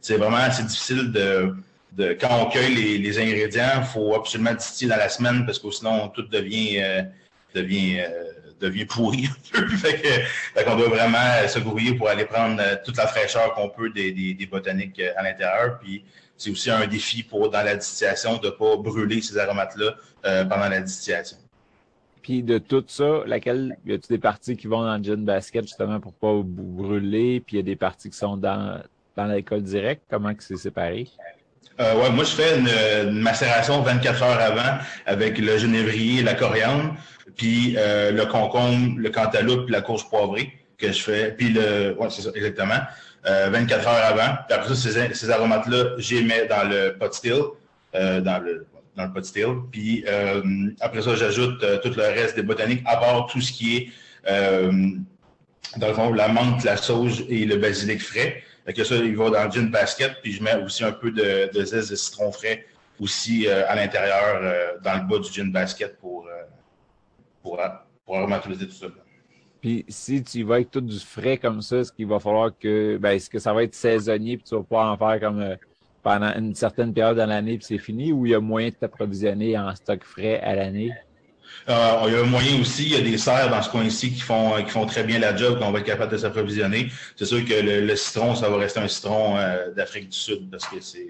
c'est 0.00 0.16
vraiment 0.16 0.38
assez 0.38 0.64
difficile 0.64 1.12
de, 1.12 1.54
de 1.92 2.16
quand 2.20 2.36
on 2.42 2.46
cueille 2.46 2.74
les, 2.74 2.98
les 2.98 3.18
ingrédients, 3.20 3.82
faut 3.84 4.16
absolument 4.16 4.54
distiller 4.54 4.90
dans 4.90 4.96
la 4.96 5.08
semaine 5.08 5.46
parce 5.46 5.60
que 5.60 5.70
sinon 5.70 6.08
tout 6.08 6.22
devient 6.22 6.82
devient 7.54 8.02
devient 8.60 8.84
pourri 8.86 9.28
fait, 9.78 10.02
que, 10.02 10.64
qu'on 10.64 10.76
doit 10.76 10.88
vraiment 10.88 11.48
se 11.48 11.58
grouiller 11.60 11.94
pour 11.94 12.08
aller 12.08 12.24
prendre 12.24 12.60
toute 12.84 12.96
la 12.96 13.06
fraîcheur 13.06 13.54
qu'on 13.54 13.70
peut 13.70 13.90
des, 13.90 14.10
des, 14.12 14.34
des 14.34 14.46
botaniques 14.46 15.00
à 15.16 15.22
l'intérieur. 15.22 15.78
Puis 15.80 16.04
c'est 16.36 16.50
aussi 16.50 16.70
un 16.70 16.86
défi 16.88 17.22
pour 17.22 17.48
dans 17.50 17.62
la 17.62 17.76
distillation 17.76 18.36
de 18.38 18.50
pas 18.50 18.76
brûler 18.76 19.22
ces 19.22 19.38
aromates-là 19.38 19.94
pendant 20.48 20.68
la 20.68 20.80
distillation. 20.80 21.38
Puis 22.22 22.42
de 22.42 22.58
tout 22.58 22.84
ça, 22.86 23.22
laquelle 23.26 23.76
y 23.86 23.92
a-t-il 23.92 24.16
des 24.16 24.18
parties 24.18 24.56
qui 24.56 24.66
vont 24.66 24.82
dans 24.82 24.96
le 24.96 25.02
gin 25.02 25.24
basket 25.24 25.64
justement 25.64 26.00
pour 26.00 26.12
pas 26.12 26.32
brûler, 26.44 27.40
puis 27.40 27.56
il 27.56 27.60
y 27.60 27.60
a 27.60 27.64
des 27.64 27.76
parties 27.76 28.10
qui 28.10 28.16
sont 28.16 28.36
dans, 28.36 28.80
dans 29.16 29.24
l'alcool 29.24 29.62
direct? 29.62 30.02
Comment 30.10 30.34
que 30.34 30.42
c'est 30.42 30.56
séparé? 30.56 31.08
Euh, 31.80 31.94
ouais, 31.94 32.10
moi 32.10 32.24
je 32.24 32.30
fais 32.30 32.58
une, 32.58 33.20
macération 33.20 33.80
24 33.80 34.22
heures 34.22 34.40
avant 34.40 34.78
avec 35.06 35.38
le 35.38 35.56
genévrier, 35.56 36.22
la 36.22 36.34
coriandre, 36.34 36.94
puis 37.36 37.74
euh, 37.78 38.10
le 38.10 38.26
concombre, 38.26 38.98
le 38.98 39.08
cantaloupe, 39.08 39.70
la 39.70 39.80
courge 39.80 40.08
poivrée 40.10 40.52
que 40.76 40.92
je 40.92 41.02
fais, 41.02 41.32
puis 41.32 41.50
le, 41.50 41.96
ouais 41.98 42.08
c'est 42.10 42.22
ça 42.22 42.30
exactement, 42.34 42.80
euh, 43.26 43.48
24 43.50 43.88
heures 43.88 44.04
avant. 44.04 44.36
Puis 44.46 44.56
après 44.56 44.74
ça, 44.74 44.74
ces, 44.74 45.14
ces 45.14 45.30
aromates-là, 45.30 45.96
j'y 45.98 46.24
mets 46.24 46.46
dans 46.46 46.68
le 46.68 46.96
pot 46.98 47.12
still, 47.12 47.42
euh, 47.94 48.20
dans 48.20 48.38
le 48.42 48.66
dans 48.96 49.06
le 49.06 49.12
pot 49.12 49.24
still. 49.24 49.56
Puis 49.70 50.04
euh, 50.06 50.70
après 50.80 51.02
ça, 51.02 51.14
j'ajoute 51.14 51.62
euh, 51.62 51.78
tout 51.78 51.92
le 51.96 52.02
reste 52.02 52.36
des 52.36 52.42
botaniques, 52.42 52.82
à 52.86 52.96
part 52.96 53.26
tout 53.26 53.40
ce 53.40 53.52
qui 53.52 53.76
est, 53.76 53.88
euh, 54.28 54.90
dans 55.76 55.88
le 55.88 55.94
fond, 55.94 56.12
la 56.12 56.28
menthe, 56.28 56.64
la 56.64 56.76
sauge 56.76 57.24
et 57.28 57.44
le 57.44 57.56
basilic 57.56 58.02
frais. 58.02 58.42
Fait 58.66 58.72
que 58.72 58.84
ça, 58.84 58.96
il 58.96 59.16
va 59.16 59.30
dans 59.30 59.50
gin 59.50 59.70
basket, 59.70 60.16
puis 60.22 60.32
je 60.32 60.42
mets 60.42 60.56
aussi 60.56 60.84
un 60.84 60.92
peu 60.92 61.10
de, 61.10 61.50
de 61.52 61.64
zeste 61.64 61.90
de 61.90 61.96
citron 61.96 62.30
frais 62.30 62.66
aussi 63.00 63.48
à 63.48 63.74
l'intérieur, 63.74 64.78
dans 64.84 64.94
le 64.98 65.08
bas 65.08 65.18
du 65.18 65.32
gin 65.32 65.50
basket 65.50 65.96
pour, 65.98 66.28
pour, 67.42 67.58
pour 68.04 68.18
aromatiser 68.18 68.66
tout 68.66 68.74
ça. 68.74 68.88
Puis 69.62 69.86
si 69.88 70.22
tu 70.22 70.42
vas 70.42 70.56
avec 70.56 70.70
tout 70.70 70.82
du 70.82 70.98
frais 70.98 71.38
comme 71.38 71.62
ça, 71.62 71.78
est-ce 71.78 71.92
qu'il 71.92 72.06
va 72.06 72.20
falloir 72.20 72.50
que 72.58 72.98
ben 72.98 73.12
est-ce 73.12 73.30
que 73.30 73.38
ça 73.38 73.54
va 73.54 73.62
être 73.62 73.74
saisonnier 73.74 74.36
puis 74.36 74.44
tu 74.46 74.54
vas 74.54 74.62
pas 74.62 74.90
en 74.90 74.98
faire 74.98 75.18
comme 75.18 75.56
pendant 76.02 76.32
une 76.36 76.54
certaine 76.54 76.92
période 76.92 77.16
dans 77.16 77.26
l'année 77.26 77.56
puis 77.58 77.66
c'est 77.66 77.78
fini 77.78 78.12
ou 78.12 78.26
il 78.26 78.32
y 78.32 78.34
a 78.34 78.40
moyen 78.40 78.68
de 78.68 78.74
t'approvisionner 78.74 79.58
en 79.58 79.74
stock 79.74 80.04
frais 80.04 80.40
à 80.40 80.54
l'année? 80.54 80.92
Euh, 81.68 82.04
il 82.06 82.14
y 82.14 82.16
a 82.16 82.22
moyen 82.24 82.60
aussi, 82.60 82.84
il 82.84 82.92
y 82.92 82.96
a 82.96 83.00
des 83.00 83.18
serres 83.18 83.50
dans 83.50 83.60
ce 83.60 83.70
coin-ci 83.70 84.12
qui 84.12 84.20
font 84.20 84.62
qui 84.64 84.70
font 84.70 84.86
très 84.86 85.04
bien 85.04 85.18
la 85.18 85.36
job, 85.36 85.58
qu'on 85.58 85.70
va 85.70 85.80
être 85.80 85.86
capable 85.86 86.12
de 86.12 86.16
s'approvisionner. 86.16 86.88
C'est 87.16 87.26
sûr 87.26 87.44
que 87.44 87.52
le, 87.52 87.96
citron, 87.96 88.34
ça 88.34 88.48
va 88.48 88.56
rester 88.56 88.80
un 88.80 88.88
citron 88.88 89.36
euh, 89.36 89.70
d'Afrique 89.72 90.08
du 90.08 90.16
Sud 90.16 90.50
parce 90.50 90.66
que 90.66 90.80
c'est 90.80 91.08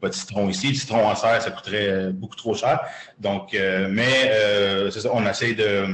pas 0.00 0.08
de 0.08 0.14
citron 0.14 0.48
ici. 0.48 0.68
Le 0.68 0.74
citron 0.74 1.06
en 1.06 1.14
serre, 1.14 1.42
ça 1.42 1.50
coûterait 1.50 1.88
euh, 1.88 2.12
beaucoup 2.12 2.36
trop 2.36 2.54
cher. 2.54 2.80
Donc, 3.18 3.56
mais 3.90 4.30
c'est 4.90 5.00
ça, 5.00 5.10
on 5.12 5.26
essaie 5.26 5.54
de 5.54 5.86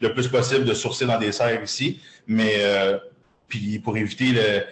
le 0.00 0.14
plus 0.14 0.28
possible 0.28 0.64
de 0.64 0.74
sourcer 0.74 1.06
dans 1.06 1.18
des 1.18 1.32
serres 1.32 1.62
ici, 1.62 2.00
mais 2.26 2.54
puis 3.48 3.78
pour 3.78 3.96
éviter 3.96 4.32
le 4.32 4.64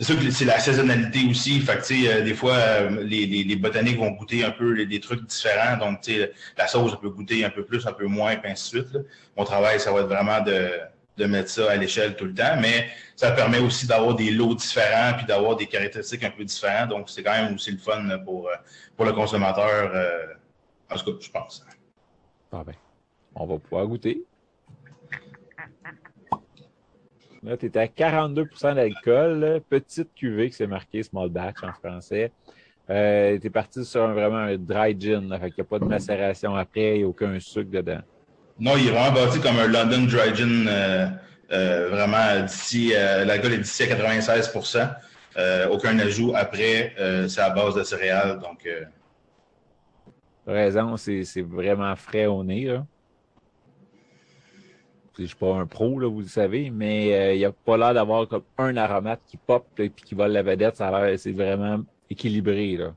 c'est 0.00 0.14
sûr 0.14 0.18
que 0.18 0.30
c'est 0.30 0.46
la 0.46 0.58
saisonnalité 0.58 1.28
aussi. 1.28 1.60
Fait 1.60 1.76
que, 1.76 2.08
euh, 2.08 2.22
des 2.22 2.32
fois, 2.32 2.54
euh, 2.54 3.04
les, 3.04 3.56
botaniques 3.56 3.98
vont 3.98 4.12
goûter 4.12 4.42
un 4.42 4.50
peu 4.50 4.86
des 4.86 4.98
trucs 4.98 5.26
différents. 5.26 5.76
Donc, 5.76 6.10
la 6.56 6.66
sauce 6.66 6.98
peut 6.98 7.10
goûter 7.10 7.44
un 7.44 7.50
peu 7.50 7.66
plus, 7.66 7.86
un 7.86 7.92
peu 7.92 8.06
moins, 8.06 8.32
et 8.32 8.40
ainsi 8.44 8.76
de 8.76 8.80
suite. 8.80 8.98
Mon 9.36 9.44
travail, 9.44 9.78
ça 9.78 9.92
va 9.92 10.00
être 10.00 10.06
vraiment 10.06 10.40
de, 10.40 11.26
mettre 11.26 11.50
ça 11.50 11.70
à 11.70 11.76
l'échelle 11.76 12.16
tout 12.16 12.24
le 12.24 12.32
temps. 12.32 12.56
Mais 12.62 12.88
ça 13.14 13.32
permet 13.32 13.58
aussi 13.58 13.86
d'avoir 13.86 14.14
des 14.14 14.30
lots 14.30 14.54
différents 14.54 15.12
puis 15.18 15.26
d'avoir 15.26 15.54
des 15.54 15.66
caractéristiques 15.66 16.24
un 16.24 16.30
peu 16.30 16.44
différentes. 16.44 16.88
Donc, 16.88 17.10
c'est 17.10 17.22
quand 17.22 17.32
même 17.32 17.54
aussi 17.54 17.70
le 17.70 17.76
fun 17.76 18.02
pour, 18.24 18.48
euh, 18.48 18.54
pour 18.96 19.04
le 19.04 19.12
consommateur. 19.12 19.92
en 20.90 20.96
tout 20.96 21.12
cas, 21.12 21.18
je 21.20 21.30
pense. 21.30 21.62
Ah 22.50 22.64
ben, 22.64 22.72
on 23.34 23.44
va 23.44 23.58
pouvoir 23.58 23.86
goûter. 23.86 24.24
Là, 27.42 27.56
tu 27.56 27.66
es 27.66 27.78
à 27.78 27.86
42% 27.86 28.74
d'alcool. 28.74 29.62
Petite 29.68 30.14
cuvée 30.14 30.50
qui 30.50 30.56
c'est 30.56 30.66
marqué 30.66 31.02
small 31.02 31.30
batch 31.30 31.62
en 31.62 31.72
français. 31.72 32.32
Euh, 32.90 33.38
tu 33.38 33.46
es 33.46 33.50
parti 33.50 33.84
sur 33.84 34.06
vraiment 34.08 34.36
un 34.38 34.56
dry 34.58 34.94
gin. 34.98 35.28
Là, 35.28 35.38
fait 35.38 35.50
qu'il 35.50 35.62
n'y 35.62 35.66
a 35.66 35.70
pas 35.70 35.78
de 35.78 35.84
macération 35.84 36.54
après, 36.54 36.96
il 36.96 36.98
n'y 36.98 37.04
a 37.04 37.08
aucun 37.08 37.38
sucre 37.40 37.70
dedans. 37.70 38.00
Non, 38.58 38.72
il 38.76 38.88
est 38.88 38.90
vraiment 38.90 39.12
bâti 39.12 39.40
comme 39.40 39.58
un 39.58 39.68
London 39.68 40.06
dry 40.06 40.34
gin. 40.34 40.66
Euh, 40.68 41.06
euh, 41.52 41.88
vraiment, 41.88 42.44
d'ici, 42.44 42.92
euh, 42.94 43.24
l'alcool 43.24 43.54
est 43.54 43.58
d'ici 43.58 43.82
à 43.84 43.86
96% 43.86 44.88
euh, 45.36 45.68
Aucun 45.68 45.98
ajout 45.98 46.32
après. 46.34 46.94
c'est 47.28 47.40
à 47.40 47.50
base 47.50 47.74
de 47.74 47.82
céréales. 47.84 48.38
Donc, 48.38 48.68
raison, 50.46 50.96
c'est 50.96 51.42
vraiment 51.42 51.96
frais 51.96 52.26
au 52.26 52.44
nez. 52.44 52.64
Là 52.64 52.84
je 55.20 55.26
suis 55.26 55.36
pas 55.36 55.54
un 55.54 55.66
pro, 55.66 55.98
là, 55.98 56.08
vous 56.08 56.20
le 56.20 56.28
savez, 56.28 56.70
mais 56.70 57.14
euh, 57.14 57.34
il 57.34 57.38
n'y 57.38 57.44
a 57.44 57.52
pas 57.52 57.76
l'air 57.76 57.94
d'avoir 57.94 58.26
comme 58.28 58.42
un 58.58 58.76
aromate 58.76 59.20
qui 59.28 59.36
pop 59.36 59.66
et 59.78 59.90
qui 59.90 60.14
vole 60.14 60.32
la 60.32 60.42
vedette. 60.42 60.76
Ça 60.76 60.88
a 60.88 61.06
l'air, 61.06 61.18
c'est 61.18 61.32
vraiment 61.32 61.80
équilibré. 62.08 62.76
Là. 62.76 62.94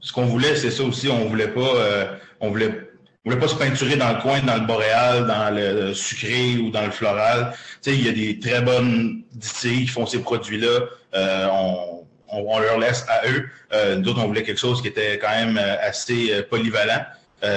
Ce 0.00 0.12
qu'on 0.12 0.26
voulait, 0.26 0.56
c'est 0.56 0.70
ça 0.70 0.82
aussi. 0.82 1.08
On 1.08 1.26
voulait 1.26 1.48
pas, 1.48 1.60
euh, 1.60 2.04
on 2.40 2.50
voulait, 2.50 2.88
voulait 3.24 3.38
pas 3.38 3.48
se 3.48 3.54
peinturer 3.54 3.96
dans 3.96 4.12
le 4.12 4.20
coin, 4.20 4.40
dans 4.40 4.56
le 4.56 4.66
boréal, 4.66 5.26
dans 5.26 5.54
le 5.54 5.94
sucré 5.94 6.56
ou 6.58 6.70
dans 6.70 6.84
le 6.84 6.90
floral. 6.90 7.52
Tu 7.82 7.90
sais, 7.90 7.96
il 7.96 8.04
y 8.04 8.08
a 8.08 8.12
des 8.12 8.38
très 8.38 8.62
bonnes 8.62 9.22
distilleries 9.32 9.84
qui 9.84 9.88
font 9.88 10.06
ces 10.06 10.20
produits-là. 10.20 10.80
Euh, 11.14 11.46
on, 11.52 12.06
on, 12.32 12.58
leur 12.58 12.78
laisse 12.78 13.04
à 13.08 13.26
eux. 13.28 13.46
Euh, 13.72 14.02
on 14.06 14.26
voulait 14.26 14.42
quelque 14.42 14.60
chose 14.60 14.80
qui 14.80 14.88
était 14.88 15.18
quand 15.18 15.30
même 15.30 15.58
assez 15.58 16.42
polyvalent, 16.48 17.04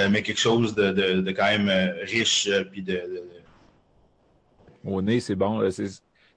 mais 0.10 0.22
quelque 0.22 0.40
chose 0.40 0.76
de, 0.76 0.92
de, 0.92 1.22
de 1.22 1.32
quand 1.32 1.46
même 1.46 1.94
riche 2.04 2.50
puis 2.72 2.82
de 2.82 3.02
au 4.84 5.02
nez, 5.02 5.20
c'est 5.20 5.36
bon. 5.36 5.62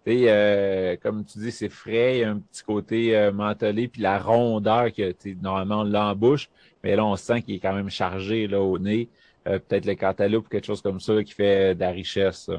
Euh, 0.08 0.96
comme 1.02 1.24
tu 1.24 1.38
dis, 1.38 1.50
c'est 1.50 1.68
frais, 1.68 2.18
il 2.18 2.20
y 2.20 2.24
a 2.24 2.30
un 2.30 2.38
petit 2.38 2.62
côté 2.62 3.16
euh, 3.16 3.32
mentholé, 3.32 3.88
puis 3.88 4.02
la 4.02 4.18
rondeur 4.18 4.92
que 4.92 5.12
normalement 5.42 5.80
on 5.80 5.84
l'embouche, 5.84 6.48
mais 6.84 6.94
là 6.94 7.04
on 7.04 7.16
sent 7.16 7.42
qu'il 7.42 7.56
est 7.56 7.58
quand 7.58 7.74
même 7.74 7.90
chargé 7.90 8.46
là, 8.46 8.60
au 8.60 8.78
nez. 8.78 9.08
Euh, 9.48 9.58
peut-être 9.58 9.84
le 9.84 9.94
cantaloupe, 9.94 10.48
quelque 10.48 10.66
chose 10.66 10.80
comme 10.80 11.00
ça 11.00 11.22
qui 11.24 11.32
fait 11.32 11.74
de 11.74 11.80
la 11.80 11.90
richesse. 11.90 12.50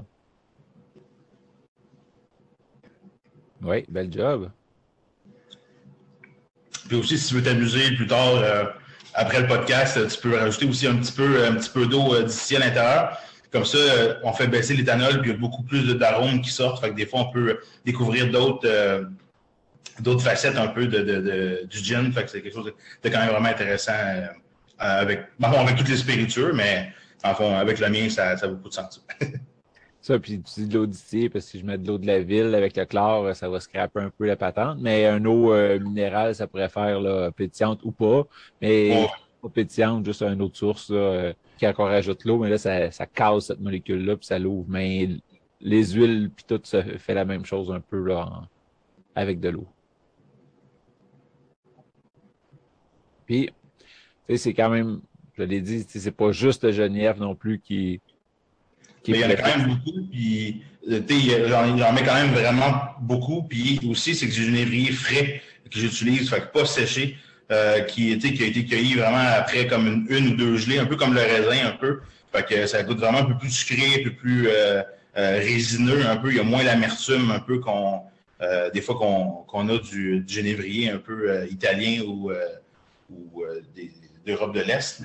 Oui, 3.61 3.85
bel 3.89 4.11
job. 4.11 4.51
Puis 6.87 6.97
aussi, 6.97 7.17
si 7.17 7.29
tu 7.29 7.35
veux 7.35 7.43
t'amuser 7.43 7.95
plus 7.95 8.07
tard, 8.07 8.41
après 9.13 9.41
le 9.41 9.47
podcast, 9.47 9.99
tu 10.07 10.21
peux 10.21 10.37
rajouter 10.37 10.67
aussi 10.67 10.87
un 10.87 10.95
petit 10.95 11.11
peu, 11.11 11.43
un 11.45 11.55
petit 11.55 11.69
peu 11.69 11.85
d'eau 11.85 12.21
d'ici 12.23 12.55
à 12.55 12.59
l'intérieur. 12.59 13.17
Comme 13.51 13.65
ça, 13.65 13.77
on 14.23 14.33
fait 14.33 14.47
baisser 14.47 14.75
l'éthanol, 14.75 15.21
puis 15.21 15.31
il 15.31 15.33
y 15.33 15.35
a 15.35 15.39
beaucoup 15.39 15.63
plus 15.63 15.95
d'arômes 15.95 16.41
qui 16.41 16.49
sortent. 16.49 16.81
Fait 16.83 16.89
que 16.89 16.95
des 16.95 17.05
fois, 17.05 17.21
on 17.21 17.31
peut 17.31 17.59
découvrir 17.85 18.29
d'autres 18.29 18.67
euh, 18.67 19.03
d'autres 19.99 20.21
facettes 20.21 20.57
un 20.57 20.67
peu 20.67 20.87
de, 20.87 21.01
de, 21.01 21.65
du 21.65 21.77
gin. 21.77 22.11
Fait 22.11 22.23
que 22.23 22.29
c'est 22.29 22.41
quelque 22.41 22.53
chose 22.53 22.65
de, 22.65 23.09
quand 23.09 23.19
même 23.19 23.29
vraiment 23.29 23.49
intéressant 23.49 23.93
euh, 23.93 24.27
avec, 24.77 25.25
bon, 25.39 25.51
avec 25.51 25.75
toutes 25.75 25.89
les 25.89 25.97
spiritueux, 25.97 26.51
mais 26.53 26.91
avec 27.23 27.79
le 27.79 27.89
mien, 27.89 28.09
ça, 28.09 28.37
ça 28.37 28.45
a 28.45 28.49
beaucoup 28.49 28.69
de 28.69 28.73
sens. 28.73 29.05
ça, 30.01 30.19
puis 30.19 30.41
tu 30.41 30.61
dis 30.61 30.67
de 30.67 30.73
l'eau 30.77 30.85
d'ici, 30.85 31.29
parce 31.29 31.45
que 31.45 31.51
si 31.51 31.59
je 31.59 31.65
mets 31.65 31.77
de 31.77 31.87
l'eau 31.87 31.97
de 31.97 32.07
la 32.07 32.19
ville 32.19 32.53
avec 32.53 32.77
le 32.77 32.85
chlore, 32.85 33.35
ça 33.35 33.49
va 33.49 33.59
scraper 33.59 34.01
un 34.01 34.09
peu 34.09 34.25
la 34.25 34.35
patente. 34.35 34.77
Mais 34.81 35.05
un 35.05 35.23
eau 35.25 35.51
euh, 35.53 35.79
minérale, 35.79 36.35
ça 36.35 36.47
pourrait 36.47 36.69
faire 36.69 36.99
là, 36.99 37.31
pétillante 37.31 37.79
ou 37.83 37.91
pas. 37.91 38.23
Mais 38.61 39.07
pas 39.47 39.53
pétillante, 39.53 40.05
juste 40.05 40.21
une 40.21 40.41
autre 40.41 40.57
source 40.57 40.89
là, 40.89 41.33
qui 41.57 41.67
encore 41.67 41.87
rajoute 41.87 42.25
l'eau, 42.25 42.39
mais 42.39 42.49
là, 42.49 42.57
ça, 42.57 42.91
ça 42.91 43.05
casse 43.05 43.47
cette 43.47 43.59
molécule-là, 43.59 44.17
puis 44.17 44.25
ça 44.25 44.39
l'ouvre. 44.39 44.65
Mais 44.69 45.09
les 45.61 45.91
huiles, 45.91 46.29
puis 46.35 46.45
tout, 46.47 46.59
ça 46.63 46.83
fait 46.83 47.13
la 47.13 47.25
même 47.25 47.45
chose 47.45 47.71
un 47.71 47.79
peu 47.79 48.03
là, 48.03 48.47
avec 49.15 49.39
de 49.39 49.49
l'eau. 49.49 49.67
Puis, 53.25 53.49
c'est 54.35 54.53
quand 54.53 54.69
même, 54.69 55.01
je 55.37 55.43
l'ai 55.43 55.61
dit, 55.61 55.85
c'est 55.87 56.11
pas 56.11 56.31
juste 56.31 56.63
le 56.63 56.71
Genièvre 56.71 57.19
non 57.19 57.35
plus 57.35 57.59
qui. 57.59 57.99
qui 59.03 59.11
mais 59.11 59.19
il 59.19 59.21
y 59.21 59.25
en 59.25 59.29
a 59.29 59.35
quand 59.35 59.57
même 59.57 59.67
beaucoup, 59.67 60.07
puis 60.09 60.61
j'en 60.87 61.93
mets 61.93 62.03
quand 62.03 62.13
même 62.13 62.31
vraiment 62.31 62.73
beaucoup. 63.01 63.43
Puis 63.43 63.79
aussi, 63.89 64.15
c'est 64.15 64.27
que 64.27 64.33
j'ai 64.33 64.45
du 64.45 64.47
genévrier 64.47 64.91
frais 64.91 65.41
que 65.69 65.77
j'utilise, 65.77 66.29
fait 66.29 66.41
que 66.41 66.51
pas 66.51 66.65
séché, 66.65 67.17
euh, 67.51 67.81
qui, 67.81 68.17
qui 68.17 68.43
a 68.43 68.47
été 68.47 68.65
cueilli 68.65 68.95
vraiment 68.95 69.25
après 69.35 69.67
comme 69.67 69.87
une, 69.87 70.05
une, 70.09 70.27
ou 70.33 70.35
deux 70.35 70.57
gelées, 70.57 70.79
un 70.79 70.85
peu 70.85 70.95
comme 70.95 71.13
le 71.13 71.21
raisin, 71.21 71.67
un 71.67 71.71
peu. 71.71 72.01
Fait 72.33 72.45
que 72.45 72.67
ça 72.67 72.83
goûte 72.83 72.99
vraiment 72.99 73.19
un 73.19 73.25
peu 73.25 73.37
plus 73.37 73.51
sucré, 73.51 74.01
un 74.01 74.03
peu 74.03 74.11
plus 74.11 74.49
euh, 74.49 74.81
euh, 75.17 75.37
résineux, 75.37 76.05
un 76.05 76.17
peu. 76.17 76.29
Il 76.29 76.37
y 76.37 76.39
a 76.39 76.43
moins 76.43 76.63
l'amertume, 76.63 77.31
un 77.31 77.39
peu 77.39 77.59
qu'on. 77.59 78.01
Euh, 78.41 78.69
des 78.69 78.81
fois 78.81 78.95
qu'on 78.95 79.69
a 79.69 79.77
du, 79.79 80.19
du, 80.19 80.33
genévrier 80.33 80.91
un 80.91 80.99
peu 80.99 81.47
italien 81.49 82.01
ou, 82.05 82.31
ou 83.09 83.43
d'Europe 84.25 84.53
de 84.53 84.61
l'Est. 84.61 85.01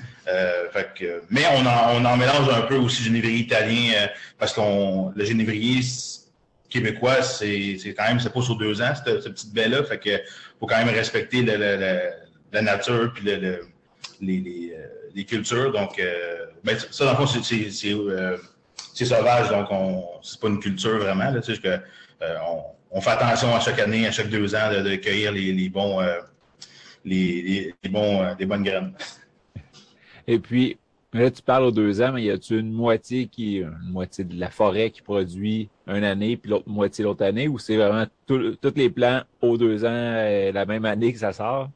mais 1.31 1.41
on 1.55 1.65
en, 1.65 1.95
on 1.95 2.05
en, 2.05 2.17
mélange 2.17 2.49
un 2.53 2.61
peu 2.61 2.75
aussi 2.75 3.03
genévrier 3.03 3.39
italien 3.39 4.09
parce 4.37 4.53
qu'on 4.53 5.11
le 5.15 5.25
genévrier 5.25 5.81
québécois, 6.69 7.23
c'est 7.23 7.77
quand 7.97 8.07
même, 8.07 8.19
c'est 8.19 8.31
pas 8.33 8.41
sur 8.41 8.55
deux 8.55 8.81
ans, 8.83 8.93
cette, 8.95 9.23
petite 9.23 9.53
baie-là. 9.53 9.83
Fait 9.83 9.97
que 9.97 10.21
faut 10.59 10.67
quand 10.67 10.77
même 10.77 10.93
respecter 10.93 11.41
le, 11.41 11.55
le, 11.57 11.99
la 12.53 12.61
nature 12.61 13.11
puis 13.13 13.25
le, 13.25 13.61
les, 14.21 14.39
les, 14.39 14.77
les, 15.13 15.25
cultures. 15.25 15.71
Donc, 15.71 16.01
ben, 16.63 16.77
ça, 16.91 17.05
dans 17.05 17.11
le 17.11 17.17
fond, 17.17 17.27
c'est 17.27 17.69
c'est 18.93 19.05
sauvage, 19.05 19.49
donc 19.49 19.67
on 19.71 20.03
c'est 20.21 20.39
pas 20.39 20.47
une 20.47 20.59
culture 20.59 20.97
vraiment. 20.99 21.31
Là, 21.31 21.41
euh, 22.21 22.37
on, 22.91 23.01
fait 23.01 23.09
attention 23.09 23.53
à 23.53 23.59
chaque 23.59 23.79
année, 23.79 24.07
à 24.07 24.11
chaque 24.11 24.29
deux 24.29 24.55
ans, 24.55 24.69
de, 24.71 24.95
cueillir 24.95 25.31
les, 25.31 25.51
les 25.51 25.69
bons, 25.69 25.99
euh, 25.99 26.19
les, 27.03 27.73
bons, 27.89 28.23
euh, 28.23 28.45
bonnes 28.45 28.63
graines. 28.63 28.93
Et 30.27 30.39
puis, 30.39 30.77
là, 31.11 31.29
tu 31.29 31.41
parles 31.41 31.63
aux 31.63 31.71
deux 31.71 32.01
ans, 32.01 32.13
mais 32.13 32.23
y 32.23 32.31
a-tu 32.31 32.59
une 32.59 32.71
moitié 32.71 33.27
qui, 33.27 33.57
une 33.57 33.91
moitié 33.91 34.23
de 34.23 34.39
la 34.39 34.49
forêt 34.49 34.91
qui 34.91 35.01
produit 35.01 35.69
une 35.87 36.03
année, 36.03 36.37
puis 36.37 36.51
l'autre 36.51 36.69
moitié 36.69 37.03
l'autre 37.03 37.25
année, 37.25 37.47
ou 37.47 37.59
c'est 37.59 37.75
vraiment 37.75 38.05
tous 38.25 38.57
les 38.75 38.89
plants 38.89 39.23
aux 39.41 39.57
deux 39.57 39.83
ans 39.83 40.51
la 40.53 40.65
même 40.65 40.85
année 40.85 41.11
que 41.11 41.19
ça 41.19 41.33
sort? 41.33 41.69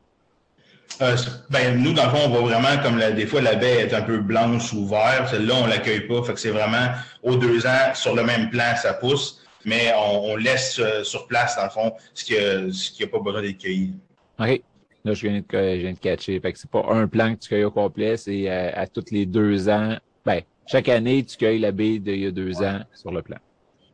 Euh, 1.02 1.16
ben, 1.50 1.82
nous, 1.82 1.94
dans 1.94 2.06
le 2.06 2.10
fond, 2.10 2.22
on 2.26 2.30
voit 2.30 2.42
vraiment 2.42 2.82
comme 2.82 2.98
la, 2.98 3.12
des 3.12 3.28
fois 3.28 3.42
la 3.42 3.56
baie 3.56 3.82
est 3.82 3.94
un 3.94 4.02
peu 4.02 4.20
blanche 4.20 4.74
ou 4.74 4.88
verte. 4.88 5.30
Celle-là, 5.30 5.54
on 5.64 5.68
l'accueille 5.68 6.08
pas. 6.08 6.24
Fait 6.24 6.34
que 6.34 6.40
c'est 6.40 6.52
vraiment 6.52 6.90
aux 7.24 7.36
deux 7.36 7.68
ans, 7.68 7.94
sur 7.94 8.16
le 8.16 8.24
même 8.24 8.50
plan, 8.50 8.76
ça 8.76 8.94
pousse, 8.94 9.42
mais 9.66 9.94
on, 9.96 10.32
on 10.32 10.36
laisse 10.36 10.80
euh, 10.80 11.04
sur 11.04 11.28
place, 11.28 11.56
dans 11.56 11.66
le 11.66 11.70
fond, 11.70 11.94
ce 12.14 12.26
qui 12.26 12.34
n'a 12.34 12.72
ce 12.72 13.04
a 13.04 13.08
pas 13.08 13.20
besoin 13.20 13.42
d'être 13.42 13.60
cueilli. 13.60 13.94
OK. 14.40 14.62
Là, 15.06 15.14
je 15.14 15.28
viens 15.28 15.40
de, 15.40 15.46
je 15.52 15.82
viens 15.82 15.94
de 15.94 16.00
catcher. 16.00 16.40
Fait 16.40 16.52
que 16.52 16.60
c'est 16.60 16.70
pas 16.70 16.86
un 16.90 17.08
plan 17.08 17.34
que 17.34 17.40
tu 17.40 17.50
cueilles 17.50 17.64
au 17.64 17.72
complet, 17.72 18.18
c'est 18.18 18.50
à, 18.50 18.82
à 18.82 18.88
tous 18.88 19.12
les 19.12 19.26
deux 19.26 19.70
ans. 19.70 19.96
Ben, 20.26 20.42
chaque 20.66 20.90
année, 20.90 21.24
tu 21.24 21.38
cueilles 21.38 21.60
la 21.60 21.72
baie 21.72 22.00
d'il 22.00 22.18
y 22.18 22.26
a 22.26 22.32
deux 22.32 22.62
ans 22.62 22.80
sur 22.94 23.12
le 23.12 23.22
plan 23.22 23.38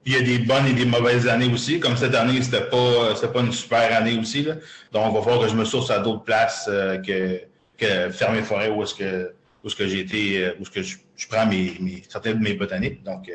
il 0.06 0.14
y 0.14 0.16
a 0.16 0.22
des 0.22 0.40
bonnes 0.40 0.68
et 0.68 0.74
des 0.74 0.86
mauvaises 0.86 1.28
années 1.28 1.52
aussi. 1.52 1.80
Comme 1.80 1.96
cette 1.96 2.16
année, 2.16 2.42
c'était 2.42 2.70
pas 2.70 3.14
pas 3.34 3.40
une 3.42 3.52
super 3.52 3.96
année 3.96 4.18
aussi. 4.20 4.44
Là. 4.44 4.56
Donc, 4.92 5.06
on 5.06 5.12
va 5.12 5.20
voir 5.20 5.40
que 5.40 5.48
je 5.48 5.56
me 5.56 5.66
source 5.66 5.92
à 5.92 6.00
d'autres 6.00 6.24
places 6.24 6.68
euh, 6.68 6.98
que, 6.98 7.42
que 7.78 8.10
Fermé 8.12 8.42
Forêt 8.42 8.70
où 8.70 8.84
est-ce 8.84 8.96
que 8.96 9.34
où 9.64 9.68
est-ce 9.68 9.76
que 9.76 9.88
j'ai 9.88 10.02
été, 10.02 10.44
euh, 10.44 10.54
où 10.60 10.64
est-ce 10.64 10.72
que 10.72 10.82
je, 10.82 11.28
prends 11.30 11.46
mes, 11.46 11.78
mes 11.80 12.04
certaines 12.08 12.40
de 12.40 12.44
mes 12.44 12.54
botaniques. 12.54 13.02
Donc, 13.04 13.30
euh, 13.30 13.34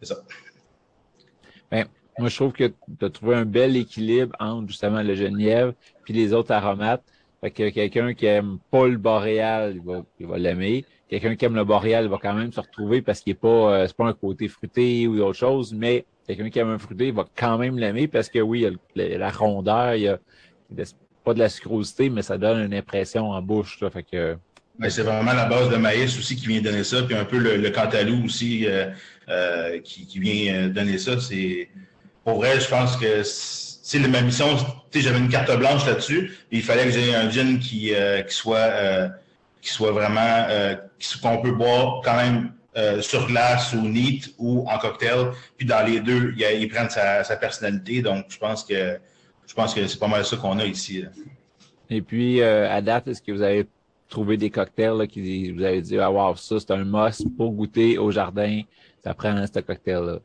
c'est 0.00 0.14
ça. 0.14 0.22
Ben, 1.72 1.86
moi, 2.18 2.28
je 2.28 2.36
trouve 2.36 2.52
que 2.52 2.68
tu 2.68 3.04
as 3.04 3.10
trouvé 3.10 3.34
un 3.34 3.44
bel 3.44 3.76
équilibre 3.76 4.34
entre 4.38 4.68
justement 4.68 5.02
le 5.02 5.16
genièvre 5.16 5.74
puis 6.04 6.14
les 6.14 6.32
autres 6.32 6.52
aromates. 6.52 7.02
Fait 7.40 7.50
que 7.50 7.68
quelqu'un 7.70 8.14
qui 8.14 8.26
aime 8.26 8.58
pas 8.70 8.86
le 8.86 8.96
boréal, 8.96 9.80
il 10.20 10.26
va 10.26 10.38
l'aimer. 10.38 10.84
Quelqu'un 11.08 11.36
qui 11.36 11.44
aime 11.44 11.54
le 11.54 11.64
boréal 11.64 12.08
va 12.08 12.18
quand 12.20 12.34
même 12.34 12.52
se 12.52 12.60
retrouver 12.60 13.00
parce 13.00 13.20
qu'il 13.20 13.32
est 13.32 13.34
pas, 13.34 13.48
euh, 13.48 13.86
c'est 13.86 13.96
pas 13.96 14.06
un 14.06 14.12
côté 14.12 14.48
fruité 14.48 15.06
ou 15.06 15.20
autre 15.20 15.38
chose, 15.38 15.72
mais 15.72 16.04
quelqu'un 16.26 16.50
qui 16.50 16.58
aime 16.58 16.70
un 16.70 16.78
fruité 16.78 17.12
va 17.12 17.24
quand 17.36 17.58
même 17.58 17.78
l'aimer 17.78 18.08
parce 18.08 18.28
que 18.28 18.40
oui, 18.40 18.66
il 18.96 19.02
y 19.02 19.14
a 19.14 19.18
la 19.18 19.30
rondeur, 19.30 19.94
il 19.94 20.02
y 20.02 20.08
a, 20.08 20.18
pas 21.24 21.34
de 21.34 21.38
la 21.40 21.48
sucrosité, 21.48 22.08
mais 22.08 22.22
ça 22.22 22.38
donne 22.38 22.64
une 22.64 22.74
impression 22.74 23.30
en 23.30 23.42
bouche. 23.42 23.80
Là, 23.80 23.90
fait 23.90 24.04
que, 24.04 24.36
ben, 24.78 24.90
c'est 24.90 25.02
vraiment 25.02 25.32
la 25.32 25.46
base 25.46 25.70
de 25.70 25.76
maïs 25.76 26.18
aussi 26.18 26.36
qui 26.36 26.46
vient 26.46 26.60
donner 26.60 26.84
ça, 26.84 27.02
puis 27.02 27.16
un 27.16 27.24
peu 27.24 27.38
le, 27.38 27.56
le 27.56 27.70
cantalou 27.70 28.24
aussi 28.24 28.66
euh, 28.66 28.90
euh, 29.28 29.80
qui, 29.80 30.06
qui, 30.06 30.18
vient 30.18 30.68
donner 30.68 30.98
ça. 30.98 31.18
C'est 31.18 31.68
pour 32.24 32.36
vrai, 32.36 32.60
je 32.60 32.68
pense 32.68 32.96
que 32.96 33.22
c'est 33.24 33.98
ma 34.00 34.20
mission. 34.20 34.46
J'avais 34.94 35.18
une 35.18 35.28
carte 35.28 35.54
blanche 35.58 35.86
là-dessus, 35.86 36.32
il 36.50 36.62
fallait 36.62 36.84
que 36.84 36.90
j'ai 36.90 37.14
un 37.14 37.30
gin 37.30 37.58
qui, 37.58 37.94
euh, 37.94 38.22
qui 38.22 38.34
soit 38.34 39.10
qui 39.60 39.70
soit 39.70 39.92
vraiment 39.92 40.46
euh, 40.48 40.74
qu'on 41.22 41.38
peut 41.38 41.52
boire 41.52 42.00
quand 42.04 42.16
même 42.16 42.52
euh, 42.76 43.00
sur 43.00 43.26
glace 43.26 43.72
ou 43.72 43.80
neat 43.80 44.34
ou 44.38 44.68
en 44.68 44.78
cocktail. 44.78 45.32
Puis 45.56 45.66
dans 45.66 45.84
les 45.84 46.00
deux, 46.00 46.34
il, 46.36 46.42
il 46.60 46.68
prend 46.68 46.88
sa, 46.88 47.24
sa, 47.24 47.36
personnalité. 47.36 48.02
Donc 48.02 48.26
je 48.28 48.38
pense 48.38 48.64
que 48.64 48.98
je 49.46 49.54
pense 49.54 49.74
que 49.74 49.86
c'est 49.86 49.98
pas 49.98 50.08
mal 50.08 50.24
ça 50.24 50.36
qu'on 50.36 50.58
a 50.58 50.64
ici. 50.64 51.02
Là. 51.02 51.08
Et 51.88 52.02
puis 52.02 52.40
euh, 52.40 52.70
à 52.70 52.80
date, 52.82 53.08
est-ce 53.08 53.22
que 53.22 53.32
vous 53.32 53.42
avez 53.42 53.66
trouvé 54.08 54.36
des 54.36 54.50
cocktails 54.50 54.96
là, 54.96 55.06
qui 55.06 55.52
vous 55.52 55.62
avez 55.62 55.80
dit 55.80 55.98
ah 55.98 56.10
wow 56.10 56.36
ça 56.36 56.60
c'est 56.60 56.70
un 56.70 56.84
must 56.84 57.26
pour 57.36 57.52
goûter 57.52 57.98
au 57.98 58.10
jardin, 58.10 58.60
ça 59.02 59.14
prend 59.14 59.44
ce 59.46 59.60
cocktail 59.60 60.04
là. 60.04 60.18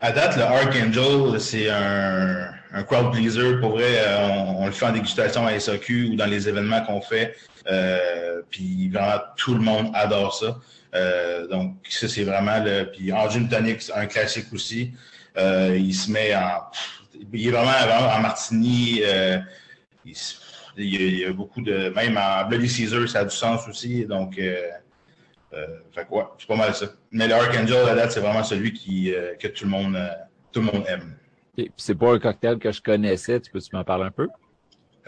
À 0.00 0.10
date, 0.10 0.36
le 0.36 0.42
Archangel, 0.42 1.40
c'est 1.40 1.70
un, 1.70 2.50
un 2.72 2.82
crowd 2.82 3.12
pleaser. 3.12 3.58
Pour 3.60 3.72
vrai, 3.72 4.00
on, 4.18 4.62
on, 4.62 4.66
le 4.66 4.72
fait 4.72 4.86
en 4.86 4.92
dégustation 4.92 5.46
à 5.46 5.58
SAQ 5.58 6.10
ou 6.12 6.16
dans 6.16 6.26
les 6.26 6.48
événements 6.48 6.82
qu'on 6.82 7.00
fait. 7.00 7.36
Euh, 7.70 8.42
puis 8.50 8.88
vraiment, 8.88 9.20
tout 9.36 9.54
le 9.54 9.60
monde 9.60 9.90
adore 9.94 10.34
ça. 10.34 10.58
Euh, 10.94 11.46
donc, 11.46 11.76
ça, 11.88 12.08
c'est 12.08 12.24
vraiment 12.24 12.62
le. 12.62 12.84
Puis 12.84 13.12
en 13.12 13.28
gin 13.28 13.48
tonic, 13.48 13.82
un 13.94 14.06
classique 14.06 14.52
aussi. 14.52 14.92
Euh, 15.36 15.76
il 15.78 15.94
se 15.94 16.10
met 16.10 16.34
en. 16.34 16.62
Il 17.32 17.48
est 17.48 17.50
vraiment, 17.50 18.14
en 18.14 18.20
martini. 18.20 19.00
Euh, 19.04 19.38
il, 20.04 20.14
il, 20.76 21.18
y 21.18 21.24
a, 21.24 21.32
beaucoup 21.32 21.62
de. 21.62 21.90
Même 21.90 22.18
en 22.18 22.46
Bloody 22.46 22.68
Caesar, 22.68 23.08
ça 23.08 23.20
a 23.20 23.24
du 23.24 23.34
sens 23.34 23.66
aussi. 23.68 24.04
Donc, 24.04 24.38
euh, 24.38 24.60
euh, 25.54 25.66
fait 25.94 26.06
quoi, 26.06 26.34
c'est 26.38 26.48
pas 26.48 26.56
mal 26.56 26.74
ça. 26.74 26.86
Mais 27.10 27.28
le 27.28 27.34
Archangel, 27.34 27.88
à 27.88 27.94
date, 27.94 28.12
c'est 28.12 28.20
vraiment 28.20 28.42
celui 28.42 28.72
qui, 28.72 29.12
que 29.38 29.48
tout 29.48 29.64
le 29.64 29.70
monde, 29.70 29.98
tout 30.50 30.60
le 30.60 30.66
monde 30.66 30.84
aime. 30.88 31.16
C'est 31.76 31.94
pas 31.94 32.14
un 32.14 32.18
cocktail 32.18 32.58
que 32.58 32.72
je 32.72 32.80
connaissais. 32.80 33.40
Tu 33.40 33.50
peux-tu 33.50 33.76
m'en 33.76 33.84
parler 33.84 34.04
un 34.04 34.10
peu? 34.10 34.28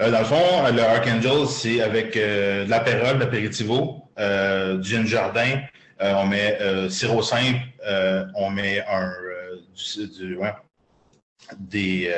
Euh, 0.01 0.11
dans 0.11 0.19
le 0.19 0.25
fond, 0.25 0.75
le 0.75 0.83
Archangel, 0.83 1.47
c'est 1.49 1.81
avec 1.81 2.17
euh, 2.17 2.65
de 2.65 2.71
l'apérole, 2.71 3.19
l'apéritivo, 3.19 4.03
euh, 4.19 4.77
du 4.77 4.91
gin 4.91 5.07
jardin. 5.07 5.63
On 6.01 6.27
met 6.27 6.59
sirop 6.91 7.23
simple, 7.23 7.61
on 8.35 8.51
met 8.51 8.85
un 8.87 9.11
du, 9.75 10.37
des, 11.59 12.13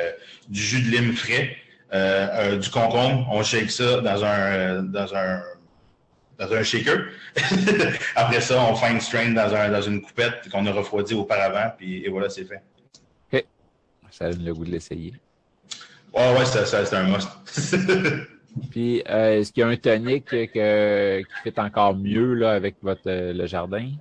du 0.49 0.59
jus 0.59 0.81
de 0.81 0.89
lime 0.89 1.13
frais, 1.13 1.55
du 2.59 2.69
concombre. 2.69 3.29
On 3.31 3.43
shake 3.43 3.71
ça 3.71 4.01
dans 4.01 4.25
un 4.25 4.83
dans 4.83 5.15
un 5.15 5.41
dans 6.37 6.51
un 6.51 6.63
shaker. 6.63 7.05
Après 8.15 8.41
ça, 8.41 8.61
on 8.61 8.75
fine 8.75 8.99
strain 8.99 9.29
dans 9.29 9.53
un 9.53 9.69
dans 9.69 9.81
une 9.81 10.01
coupette 10.01 10.49
qu'on 10.51 10.65
a 10.65 10.71
refroidi 10.71 11.13
auparavant, 11.13 11.71
puis 11.77 12.03
et 12.03 12.09
voilà, 12.09 12.29
c'est 12.29 12.45
fait. 12.45 12.61
Ça 14.11 14.29
donne 14.29 14.45
le 14.45 14.53
goût 14.53 14.65
de 14.65 14.71
l'essayer. 14.71 15.13
Ouais, 16.13 16.33
ouais, 16.37 16.45
c'est 16.45 16.93
un 16.93 17.03
must. 17.03 17.29
Puis, 18.71 19.03
euh, 19.09 19.39
est-ce 19.39 19.51
qu'il 19.51 19.61
y 19.61 19.63
a 19.63 19.67
un 19.67 19.75
tonic 19.75 20.25
que, 20.25 21.19
qui 21.19 21.25
fait 21.43 21.59
encore 21.59 21.95
mieux 21.95 22.33
là, 22.33 22.51
avec 22.51 22.75
votre, 22.81 23.01
euh, 23.07 23.33
le 23.33 23.45
jardin? 23.45 23.91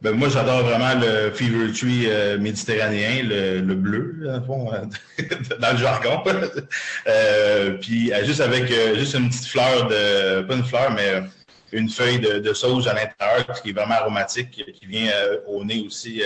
Ben, 0.00 0.12
moi, 0.12 0.28
j'adore 0.28 0.62
vraiment 0.62 0.98
le 0.98 1.30
Fever 1.30 1.72
Tree 1.72 2.06
euh, 2.06 2.38
méditerranéen, 2.38 3.22
le, 3.22 3.60
le 3.60 3.74
bleu, 3.74 4.16
dans 4.24 4.36
le, 4.36 4.42
fond, 4.42 4.70
dans 5.60 5.72
le 5.72 5.76
jargon. 5.76 6.22
euh, 7.06 7.78
puis, 7.80 8.10
juste 8.24 8.40
avec 8.40 8.72
juste 8.96 9.14
une 9.14 9.28
petite 9.28 9.46
fleur 9.46 9.86
de, 9.88 10.42
pas 10.42 10.54
une 10.54 10.64
fleur, 10.64 10.90
mais 10.92 11.22
une 11.70 11.88
feuille 11.88 12.18
de, 12.18 12.38
de 12.38 12.52
sauge 12.52 12.86
à 12.88 12.94
l'intérieur 12.94 13.62
qui 13.62 13.70
est 13.70 13.72
vraiment 13.72 13.94
aromatique, 13.94 14.50
qui 14.50 14.86
vient 14.86 15.12
au 15.46 15.64
nez 15.64 15.84
aussi, 15.86 16.22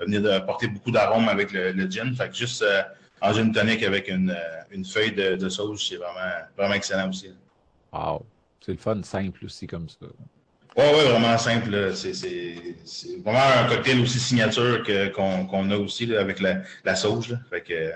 venir 0.00 0.22
de 0.22 0.38
porter 0.40 0.68
beaucoup 0.68 0.90
d'arômes 0.90 1.28
avec 1.28 1.52
le, 1.52 1.72
le, 1.72 1.90
gin. 1.90 2.14
Fait 2.14 2.28
que 2.28 2.34
juste 2.34 2.64
en 3.20 3.32
gin 3.32 3.52
tonic 3.52 3.82
avec 3.82 4.08
une, 4.08 4.30
euh, 4.30 4.62
une 4.70 4.84
feuille 4.84 5.12
de, 5.12 5.36
de 5.36 5.48
sauge, 5.48 5.86
c'est 5.88 5.96
vraiment, 5.96 6.46
vraiment 6.56 6.74
excellent 6.74 7.08
aussi. 7.08 7.32
Wow. 7.92 8.24
C'est 8.64 8.72
le 8.72 8.78
fun 8.78 9.02
simple 9.02 9.44
aussi 9.44 9.66
comme 9.66 9.88
ça. 9.88 10.06
Oui, 10.76 10.84
oui, 10.94 11.04
vraiment 11.08 11.36
simple. 11.38 11.92
C'est 11.94 12.54
vraiment 13.24 13.64
un 13.64 13.68
cocktail 13.68 14.00
aussi 14.00 14.20
signature 14.20 14.82
qu'on 15.14 15.46
qu 15.46 15.72
a 15.72 15.78
aussi 15.78 16.06
là, 16.06 16.20
avec 16.20 16.40
la, 16.40 16.62
la 16.84 16.94
sauge. 16.94 17.30
Là. 17.30 17.38
Fait 17.50 17.62
que 17.62 17.72
euh, 17.72 17.90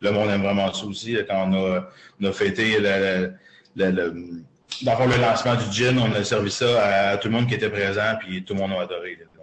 le 0.00 0.10
monde 0.10 0.30
aime 0.30 0.42
vraiment 0.42 0.72
ça 0.72 0.84
aussi. 0.86 1.16
Quand 1.28 1.50
on 1.50 1.54
a, 1.54 1.88
on 2.20 2.24
a 2.24 2.32
fêté 2.32 2.78
le, 2.80 3.32
le, 3.76 3.90
le, 3.90 4.42
dans 4.82 5.06
le 5.06 5.16
lancement 5.20 5.54
du 5.54 5.70
gin, 5.72 5.98
on 5.98 6.12
a 6.12 6.24
servi 6.24 6.50
ça 6.50 7.10
à, 7.10 7.16
tout 7.18 7.28
le 7.28 7.34
monde 7.34 7.46
qui 7.46 7.54
était 7.54 7.70
présent, 7.70 8.16
puis 8.18 8.44
tout 8.44 8.54
le 8.54 8.60
monde 8.60 8.72
a 8.72 8.82
adoré. 8.82 9.18
Euh, 9.20 9.35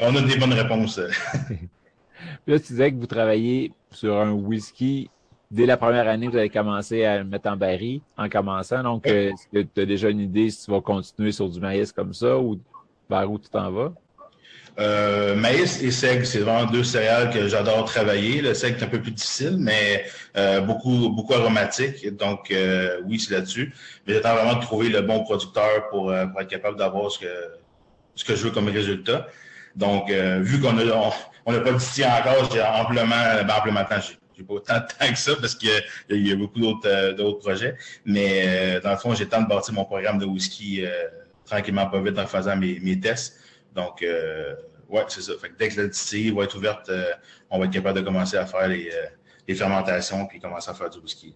on 0.00 0.16
a 0.16 0.22
des 0.22 0.36
bonnes 0.36 0.52
réponses. 0.52 0.98
là, 2.46 2.58
tu 2.58 2.66
disais 2.72 2.92
que 2.92 2.96
vous 2.96 3.06
travaillez 3.06 3.72
sur 3.90 4.16
un 4.16 4.32
whisky. 4.32 5.10
Dès 5.50 5.66
la 5.66 5.76
première 5.76 6.08
année, 6.08 6.26
vous 6.26 6.36
avez 6.36 6.48
commencé 6.48 7.04
à 7.04 7.18
le 7.18 7.24
mettre 7.24 7.48
en 7.48 7.56
baril 7.56 8.00
en 8.16 8.28
commençant. 8.28 8.82
Donc, 8.82 9.06
euh, 9.06 9.30
tu 9.52 9.80
as 9.80 9.86
déjà 9.86 10.08
une 10.08 10.20
idée 10.20 10.50
si 10.50 10.64
tu 10.64 10.70
vas 10.70 10.80
continuer 10.80 11.32
sur 11.32 11.48
du 11.48 11.60
maïs 11.60 11.92
comme 11.92 12.12
ça 12.12 12.38
ou 12.38 12.58
vers 13.08 13.30
où 13.30 13.38
tu 13.38 13.48
t'en 13.48 13.70
vas? 13.70 13.92
Euh, 14.80 15.36
maïs 15.36 15.80
et 15.82 15.92
seigle, 15.92 16.26
c'est 16.26 16.40
vraiment 16.40 16.68
deux 16.68 16.82
céréales 16.82 17.30
que 17.30 17.46
j'adore 17.46 17.84
travailler. 17.84 18.40
Le 18.40 18.54
seigle 18.54 18.80
est 18.80 18.84
un 18.84 18.88
peu 18.88 19.00
plus 19.00 19.12
difficile, 19.12 19.56
mais 19.58 20.04
euh, 20.36 20.60
beaucoup, 20.60 21.10
beaucoup 21.10 21.34
aromatique. 21.34 22.08
Donc, 22.16 22.50
euh, 22.50 23.00
oui, 23.04 23.20
c'est 23.20 23.34
là-dessus. 23.34 23.72
Mais 24.06 24.14
j'attends 24.14 24.34
vraiment 24.34 24.54
de 24.54 24.62
trouver 24.62 24.88
le 24.88 25.02
bon 25.02 25.22
producteur 25.22 25.88
pour, 25.90 26.12
pour 26.32 26.40
être 26.40 26.48
capable 26.48 26.76
d'avoir 26.76 27.10
ce 27.10 27.20
que, 27.20 27.26
ce 28.16 28.24
que 28.24 28.34
je 28.34 28.44
veux 28.44 28.50
comme 28.50 28.68
résultat. 28.68 29.28
Donc, 29.76 30.10
vu 30.10 30.60
qu'on 30.60 30.78
a, 30.78 31.12
on 31.46 31.52
n'a 31.52 31.60
pas 31.60 31.72
distillé 31.72 32.06
encore, 32.06 32.50
j'ai 32.52 32.62
amplement, 32.62 33.08
ben, 33.08 33.50
amplement 33.50 33.84
temps. 33.84 34.00
J'ai 34.36 34.42
pas 34.42 34.54
autant 34.54 34.74
de 34.74 34.80
temps 34.80 35.12
que 35.12 35.18
ça 35.18 35.32
parce 35.40 35.54
qu'il 35.54 35.70
y, 36.10 36.32
a 36.32 36.36
beaucoup 36.36 36.60
d'autres 36.60 37.12
d'autres 37.12 37.38
projets. 37.38 37.76
Mais 38.04 38.80
dans 38.80 38.90
le 38.90 38.96
fond, 38.96 39.14
j'ai 39.14 39.24
le 39.24 39.30
temps 39.30 39.42
de 39.42 39.48
bâtir 39.48 39.74
mon 39.74 39.84
programme 39.84 40.18
de 40.18 40.26
whisky 40.26 40.84
tranquillement, 41.44 41.86
pas 41.86 42.00
vite 42.00 42.18
en 42.18 42.26
faisant 42.26 42.56
mes, 42.56 42.78
mes 42.80 42.98
tests. 42.98 43.38
Donc, 43.74 44.02
euh, 44.02 44.54
ouais, 44.88 45.04
c'est 45.08 45.22
ça. 45.22 45.32
Fait 45.40 45.48
que 45.48 45.58
dès 45.58 45.68
que 45.68 45.80
la 45.80 45.88
distillerie 45.88 46.30
va 46.34 46.44
être 46.44 46.56
ouverte, 46.56 46.88
euh, 46.88 47.12
on 47.50 47.58
va 47.58 47.66
être 47.66 47.72
capable 47.72 48.00
de 48.00 48.04
commencer 48.04 48.36
à 48.36 48.46
faire 48.46 48.68
les, 48.68 48.88
euh, 48.88 49.06
les 49.46 49.54
fermentations 49.54 50.26
puis 50.26 50.40
commencer 50.40 50.70
à 50.70 50.74
faire 50.74 50.90
du 50.90 50.98
whisky. 50.98 51.34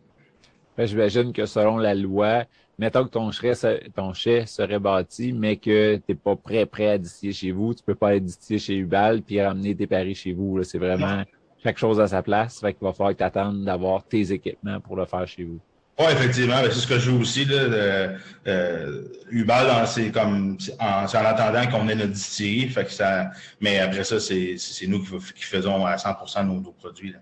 Ben, 0.76 0.86
j'imagine 0.86 1.32
que 1.32 1.46
selon 1.46 1.78
la 1.78 1.94
loi, 1.94 2.44
mettons 2.78 3.04
que 3.04 3.10
ton 3.10 3.30
chai, 3.30 3.52
ton 3.94 4.12
chai 4.14 4.46
serait 4.46 4.78
bâti, 4.78 5.32
mais 5.32 5.56
que 5.56 5.96
tu 5.96 6.02
n'es 6.08 6.14
pas 6.14 6.36
prêt, 6.36 6.64
prêt 6.64 6.88
à 6.88 6.98
distiller 6.98 7.32
chez 7.32 7.50
vous, 7.50 7.74
tu 7.74 7.82
peux 7.82 7.94
pas 7.94 8.08
aller 8.08 8.20
distiller 8.20 8.58
chez 8.58 8.76
Ubal 8.76 9.22
puis 9.22 9.42
ramener 9.42 9.74
tes 9.74 9.86
paris 9.86 10.14
chez 10.14 10.32
vous. 10.32 10.62
C'est 10.62 10.78
vraiment 10.78 11.24
chaque 11.62 11.78
chose 11.78 12.00
à 12.00 12.06
sa 12.06 12.22
place. 12.22 12.60
Fait 12.60 12.72
qu'il 12.72 12.84
va 12.84 12.92
falloir 12.92 13.12
que 13.12 13.18
tu 13.18 13.24
attendes 13.24 13.64
d'avoir 13.64 14.04
tes 14.04 14.32
équipements 14.32 14.80
pour 14.80 14.96
le 14.96 15.04
faire 15.04 15.26
chez 15.26 15.44
vous. 15.44 15.58
Oui, 15.98 16.06
effectivement, 16.12 16.60
c'est 16.62 16.70
ce 16.70 16.86
que 16.86 16.96
je 16.96 17.10
veux 17.10 17.18
aussi. 17.18 17.44
Là, 17.44 18.16
euh, 18.46 19.02
Ubal, 19.32 19.84
c'est 19.88 20.12
comme 20.12 20.56
en, 20.78 20.84
en 20.84 21.04
attendant 21.06 21.66
qu'on 21.66 21.88
ait 21.88 21.96
notre 21.96 22.12
distillerie. 22.12 22.68
Fait 22.68 22.84
que 22.84 22.92
ça, 22.92 23.30
mais 23.60 23.80
après 23.80 24.04
ça, 24.04 24.20
c'est 24.20 24.56
nous 24.86 25.02
qui, 25.02 25.42
faisons 25.42 25.84
à 25.84 25.98
100 25.98 26.44
nos, 26.44 26.60
nos 26.60 26.70
produits. 26.70 27.16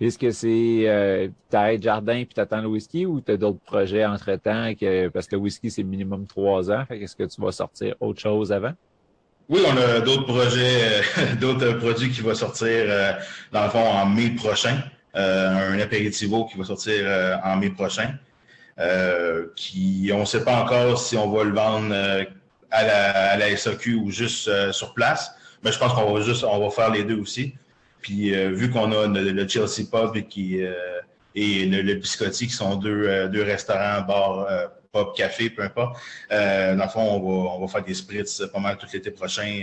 Est-ce 0.00 0.18
que 0.18 0.30
c'est 0.30 0.82
euh, 0.86 1.28
t'arrêtes 1.48 1.82
jardin 1.82 2.24
puis 2.24 2.34
t'attends 2.34 2.60
le 2.60 2.66
whisky 2.66 3.06
ou 3.06 3.20
t'as 3.20 3.36
d'autres 3.36 3.60
projets 3.60 4.04
entre-temps 4.04 4.72
parce 5.12 5.28
que 5.28 5.36
le 5.36 5.42
whisky 5.42 5.70
c'est 5.70 5.84
minimum 5.84 6.26
trois 6.26 6.70
ans, 6.70 6.84
qu'est-ce 6.88 7.16
que 7.16 7.24
tu 7.24 7.40
vas 7.40 7.52
sortir 7.52 7.94
autre 8.00 8.20
chose 8.20 8.52
avant? 8.52 8.72
Oui, 9.48 9.60
on 9.66 9.76
a 9.76 10.00
d'autres 10.00 10.24
projets, 10.24 11.02
d'autres 11.40 11.72
produits 11.74 12.10
qui 12.10 12.22
vont 12.22 12.34
sortir 12.34 12.66
euh, 12.68 13.12
dans 13.52 13.64
le 13.64 13.70
fond 13.70 13.84
en 13.84 14.06
mai 14.06 14.30
prochain. 14.30 14.82
Euh, 15.16 15.74
un 15.74 15.78
apéritivo 15.78 16.44
qui 16.46 16.58
va 16.58 16.64
sortir 16.64 17.04
euh, 17.04 17.36
en 17.44 17.56
mai 17.56 17.70
prochain. 17.70 18.14
Euh, 18.80 19.46
on 20.12 20.20
ne 20.20 20.24
sait 20.24 20.42
pas 20.42 20.60
encore 20.62 20.98
si 20.98 21.16
on 21.16 21.30
va 21.30 21.44
le 21.44 21.54
vendre 21.54 21.94
à 22.72 22.82
la, 22.82 23.32
à 23.34 23.56
SAQ 23.56 23.94
ou 23.94 24.10
juste 24.10 24.72
sur 24.72 24.92
place, 24.94 25.32
mais 25.62 25.70
je 25.70 25.78
pense 25.78 25.92
qu'on 25.92 26.12
va 26.12 26.20
juste, 26.20 26.42
on 26.42 26.58
va 26.58 26.70
faire 26.70 26.90
les 26.90 27.04
deux 27.04 27.16
aussi. 27.16 27.54
Puis 28.04 28.32
vu 28.32 28.70
qu'on 28.70 28.92
a 28.92 29.06
le, 29.06 29.48
Chelsea 29.48 29.88
Pub 29.90 30.14
et, 30.14 30.24
qui, 30.24 30.60
et 31.34 31.66
le, 31.66 31.94
Biscotti, 31.94 32.48
qui 32.48 32.52
sont 32.52 32.76
deux, 32.76 33.28
deux 33.30 33.42
restaurants, 33.42 34.02
bars, 34.02 34.46
pub, 34.92 35.06
café, 35.16 35.48
peu 35.48 35.62
importe, 35.62 35.96
dans 36.30 36.84
le 36.84 36.90
fond, 36.90 37.00
on 37.00 37.20
va, 37.20 37.50
on 37.54 37.60
va 37.62 37.66
faire 37.66 37.82
des 37.82 37.94
spritz 37.94 38.42
pas 38.52 38.60
mal 38.60 38.76
tout 38.76 38.86
l'été 38.92 39.10
prochain 39.10 39.62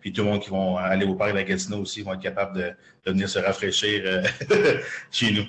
puis 0.00 0.12
tout 0.12 0.22
le 0.22 0.30
monde 0.30 0.40
qui 0.40 0.50
vont 0.50 0.76
aller 0.76 1.04
au 1.04 1.14
parc 1.14 1.32
de 1.32 1.36
la 1.36 1.44
Gatineau 1.44 1.80
aussi 1.80 2.02
vont 2.02 2.14
être 2.14 2.22
capables 2.22 2.56
de, 2.56 3.10
venir 3.10 3.28
se 3.28 3.38
rafraîchir 3.38 4.02
euh, 4.04 4.22
chez 5.10 5.32
nous. 5.32 5.44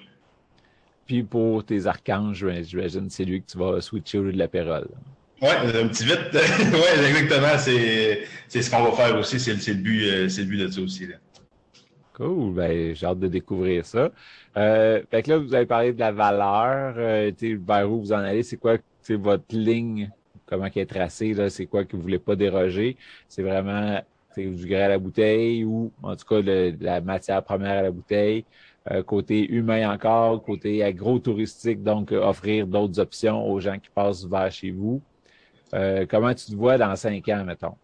Puis 1.05 1.23
pour 1.23 1.65
tes 1.65 1.85
archanges, 1.85 2.45
j'imagine 2.61 3.09
c'est 3.09 3.25
lui 3.25 3.41
que 3.41 3.51
tu 3.51 3.57
vas 3.57 3.81
switcher 3.81 4.19
au 4.19 4.23
lieu 4.23 4.33
de 4.33 4.37
la 4.37 4.47
pérole. 4.47 4.87
Oui, 5.41 5.49
un 5.49 5.87
petit 5.87 6.05
vite. 6.05 6.29
oui, 6.33 7.07
exactement. 7.07 7.57
C'est, 7.57 8.61
ce 8.61 8.69
qu'on 8.69 8.83
va 8.83 8.91
faire 8.91 9.17
aussi. 9.17 9.39
C'est, 9.39 9.53
le 9.53 9.73
but, 9.73 10.07
euh, 10.07 10.27
le 10.27 10.43
but 10.43 10.57
de 10.57 10.67
ça 10.69 10.81
aussi. 10.81 11.07
Là. 11.07 11.15
Cool. 12.21 12.53
Ben, 12.53 12.93
j'ai 12.93 13.05
hâte 13.05 13.19
de 13.19 13.27
découvrir 13.27 13.83
ça. 13.85 14.11
Euh, 14.55 15.01
fait 15.09 15.23
que 15.23 15.31
là, 15.31 15.37
vous 15.39 15.53
avez 15.55 15.65
parlé 15.65 15.91
de 15.91 15.99
la 15.99 16.11
valeur. 16.11 16.93
Euh, 16.97 17.31
vers 17.41 17.91
où 17.91 17.99
vous 18.01 18.13
en 18.13 18.17
allez? 18.17 18.43
C'est 18.43 18.57
quoi 18.57 18.77
votre 19.09 19.55
ligne? 19.55 20.11
Comment 20.45 20.65
elle 20.65 20.81
est 20.83 20.85
tracée? 20.85 21.33
Là? 21.33 21.49
C'est 21.49 21.65
quoi 21.65 21.83
que 21.83 21.95
vous 21.95 22.01
voulez 22.03 22.19
pas 22.19 22.35
déroger? 22.35 22.95
C'est 23.27 23.41
vraiment 23.41 24.01
du 24.37 24.67
grès 24.67 24.83
à 24.83 24.89
la 24.89 24.99
bouteille 24.99 25.65
ou 25.65 25.91
en 26.03 26.15
tout 26.15 26.25
cas 26.25 26.41
de, 26.41 26.75
la 26.79 27.01
matière 27.01 27.43
première 27.43 27.79
à 27.79 27.81
la 27.81 27.91
bouteille. 27.91 28.45
Euh, 28.91 29.03
côté 29.03 29.47
humain 29.51 29.91
encore, 29.91 30.43
côté 30.43 30.83
agro-touristique, 30.83 31.83
donc 31.83 32.11
euh, 32.11 32.23
offrir 32.23 32.65
d'autres 32.67 32.99
options 32.99 33.47
aux 33.47 33.59
gens 33.59 33.77
qui 33.79 33.89
passent 33.89 34.25
vers 34.25 34.51
chez 34.51 34.71
vous. 34.71 35.01
Euh, 35.73 36.05
comment 36.09 36.33
tu 36.33 36.45
te 36.47 36.55
vois 36.55 36.77
dans 36.77 36.95
cinq 36.95 37.27
ans, 37.29 37.43
mettons? 37.45 37.75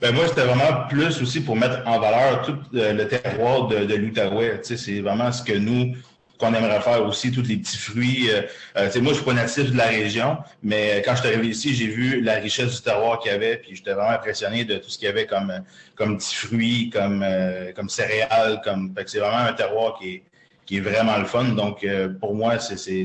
Ben 0.00 0.14
moi, 0.14 0.28
c'était 0.28 0.44
vraiment 0.44 0.86
plus 0.88 1.20
aussi 1.20 1.40
pour 1.40 1.56
mettre 1.56 1.82
en 1.86 1.98
valeur 1.98 2.42
tout 2.42 2.56
le 2.72 3.02
terroir 3.04 3.66
de, 3.66 3.84
de 3.84 3.94
l'Outaouais. 3.96 4.60
C'est 4.62 5.00
vraiment 5.00 5.32
ce 5.32 5.42
que 5.42 5.54
nous, 5.54 5.96
qu'on 6.38 6.54
aimerait 6.54 6.80
faire 6.80 7.04
aussi, 7.04 7.32
tous 7.32 7.42
les 7.42 7.56
petits 7.56 7.76
fruits. 7.76 8.30
Euh, 8.30 8.42
euh 8.76 9.00
moi, 9.00 9.12
je 9.12 9.16
suis 9.18 9.24
pas 9.24 9.34
natif 9.34 9.72
de 9.72 9.76
la 9.76 9.88
région, 9.88 10.38
mais 10.62 11.02
quand 11.04 11.16
je 11.16 11.20
suis 11.20 11.28
arrivé 11.28 11.48
ici, 11.48 11.74
j'ai 11.74 11.88
vu 11.88 12.20
la 12.20 12.34
richesse 12.34 12.76
du 12.76 12.82
terroir 12.82 13.18
qu'il 13.18 13.32
y 13.32 13.34
avait, 13.34 13.56
puis 13.56 13.74
j'étais 13.74 13.92
vraiment 13.92 14.10
impressionné 14.10 14.64
de 14.64 14.76
tout 14.76 14.88
ce 14.88 14.98
qu'il 14.98 15.06
y 15.06 15.10
avait 15.10 15.26
comme, 15.26 15.52
comme 15.96 16.16
petits 16.16 16.36
fruits, 16.36 16.90
comme, 16.90 17.24
euh, 17.26 17.72
comme 17.72 17.88
céréales, 17.88 18.60
comme. 18.62 18.94
c'est 19.06 19.18
vraiment 19.18 19.48
un 19.48 19.52
terroir 19.52 19.98
qui 19.98 20.08
est, 20.08 20.22
qui 20.64 20.76
est 20.76 20.80
vraiment 20.80 21.18
le 21.18 21.24
fun. 21.24 21.44
Donc, 21.44 21.82
euh, 21.82 22.08
pour 22.08 22.34
moi, 22.34 22.58
c'est, 22.60 23.04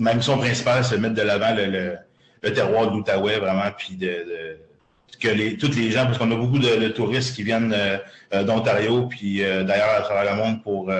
ma 0.00 0.14
mission 0.14 0.36
principale, 0.38 0.84
c'est 0.84 0.96
de 0.96 1.00
mettre 1.00 1.14
de 1.14 1.22
l'avant 1.22 1.54
le, 1.54 1.96
le, 2.42 2.52
terroir 2.52 2.90
de 2.90 2.96
l'Outaouais, 2.96 3.38
vraiment, 3.38 3.70
puis 3.76 3.94
de, 3.94 4.58
que 5.20 5.28
les, 5.28 5.56
tous 5.56 5.74
les 5.74 5.90
gens, 5.90 6.04
parce 6.04 6.18
qu'on 6.18 6.30
a 6.30 6.36
beaucoup 6.36 6.58
de, 6.58 6.88
touristes 6.88 7.34
qui 7.34 7.42
viennent 7.42 7.74
d'Ontario, 8.32 9.06
puis 9.06 9.38
d'ailleurs 9.38 9.90
à 9.98 10.02
travers 10.02 10.36
le 10.36 10.42
monde 10.42 10.62
pour 10.62 10.90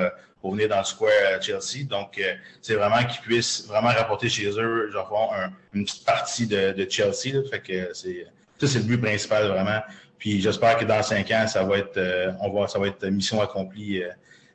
pour 0.47 0.55
venir 0.55 0.69
dans 0.69 0.79
le 0.79 0.85
square 0.85 1.35
à 1.35 1.40
Chelsea. 1.40 1.85
Donc, 1.88 2.19
euh, 2.19 2.35
c'est 2.62 2.77
vraiment 2.77 3.05
qu'ils 3.05 3.21
puissent 3.21 3.66
vraiment 3.66 3.88
rapporter 3.88 4.29
chez 4.29 4.49
eux, 4.49 4.90
genre, 4.92 5.35
une 5.75 5.85
petite 5.85 6.05
partie 6.05 6.47
de, 6.47 6.87
Chelsea. 6.88 7.42
Fait 7.51 7.61
que 7.61 7.92
c'est, 7.95 8.29
ça, 8.59 8.69
c'est 8.69 8.79
le 8.79 8.85
but 8.85 9.01
principal, 9.01 9.49
vraiment. 9.49 9.81
Puis 10.19 10.40
j'espère 10.40 10.79
que 10.79 10.85
dans 10.85 11.03
cinq 11.03 11.33
ans, 11.33 11.49
ça 11.49 11.64
va 11.64 11.79
être, 11.79 11.97
euh, 11.97 12.31
on 12.40 12.53
va, 12.53 12.69
ça 12.69 12.79
va 12.79 12.87
être 12.87 13.05
mission 13.09 13.40
accomplie 13.40 14.05
euh, 14.05 14.11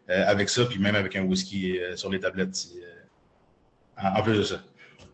avec 0.07 0.47
ça, 0.47 0.63
puis 0.63 0.79
même 0.79 0.95
avec 0.95 1.13
un 1.17 1.23
whisky 1.23 1.77
sur 1.95 2.09
les 2.09 2.21
tablettes, 2.21 2.57
en, 4.01 4.23
plus 4.23 4.37
de 4.37 4.43
ça. 4.43 4.61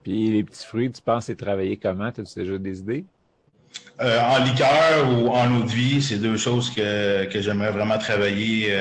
Puis 0.03 0.29
les 0.29 0.43
petits 0.43 0.63
fruits, 0.63 0.91
tu 0.91 1.01
penses 1.01 1.25
c'est 1.25 1.35
travailler 1.35 1.77
comment? 1.77 2.05
As-tu 2.05 2.21
déjà 2.35 2.57
des 2.57 2.79
idées? 2.79 3.05
En 3.99 4.43
liqueur 4.43 5.09
ou 5.09 5.29
en 5.29 5.55
eau 5.55 5.63
de 5.63 5.69
vie, 5.69 6.01
c'est 6.01 6.17
deux 6.17 6.37
choses 6.37 6.69
que, 6.69 7.25
que 7.25 7.41
j'aimerais 7.41 7.71
vraiment 7.71 7.97
travailler 7.97 8.71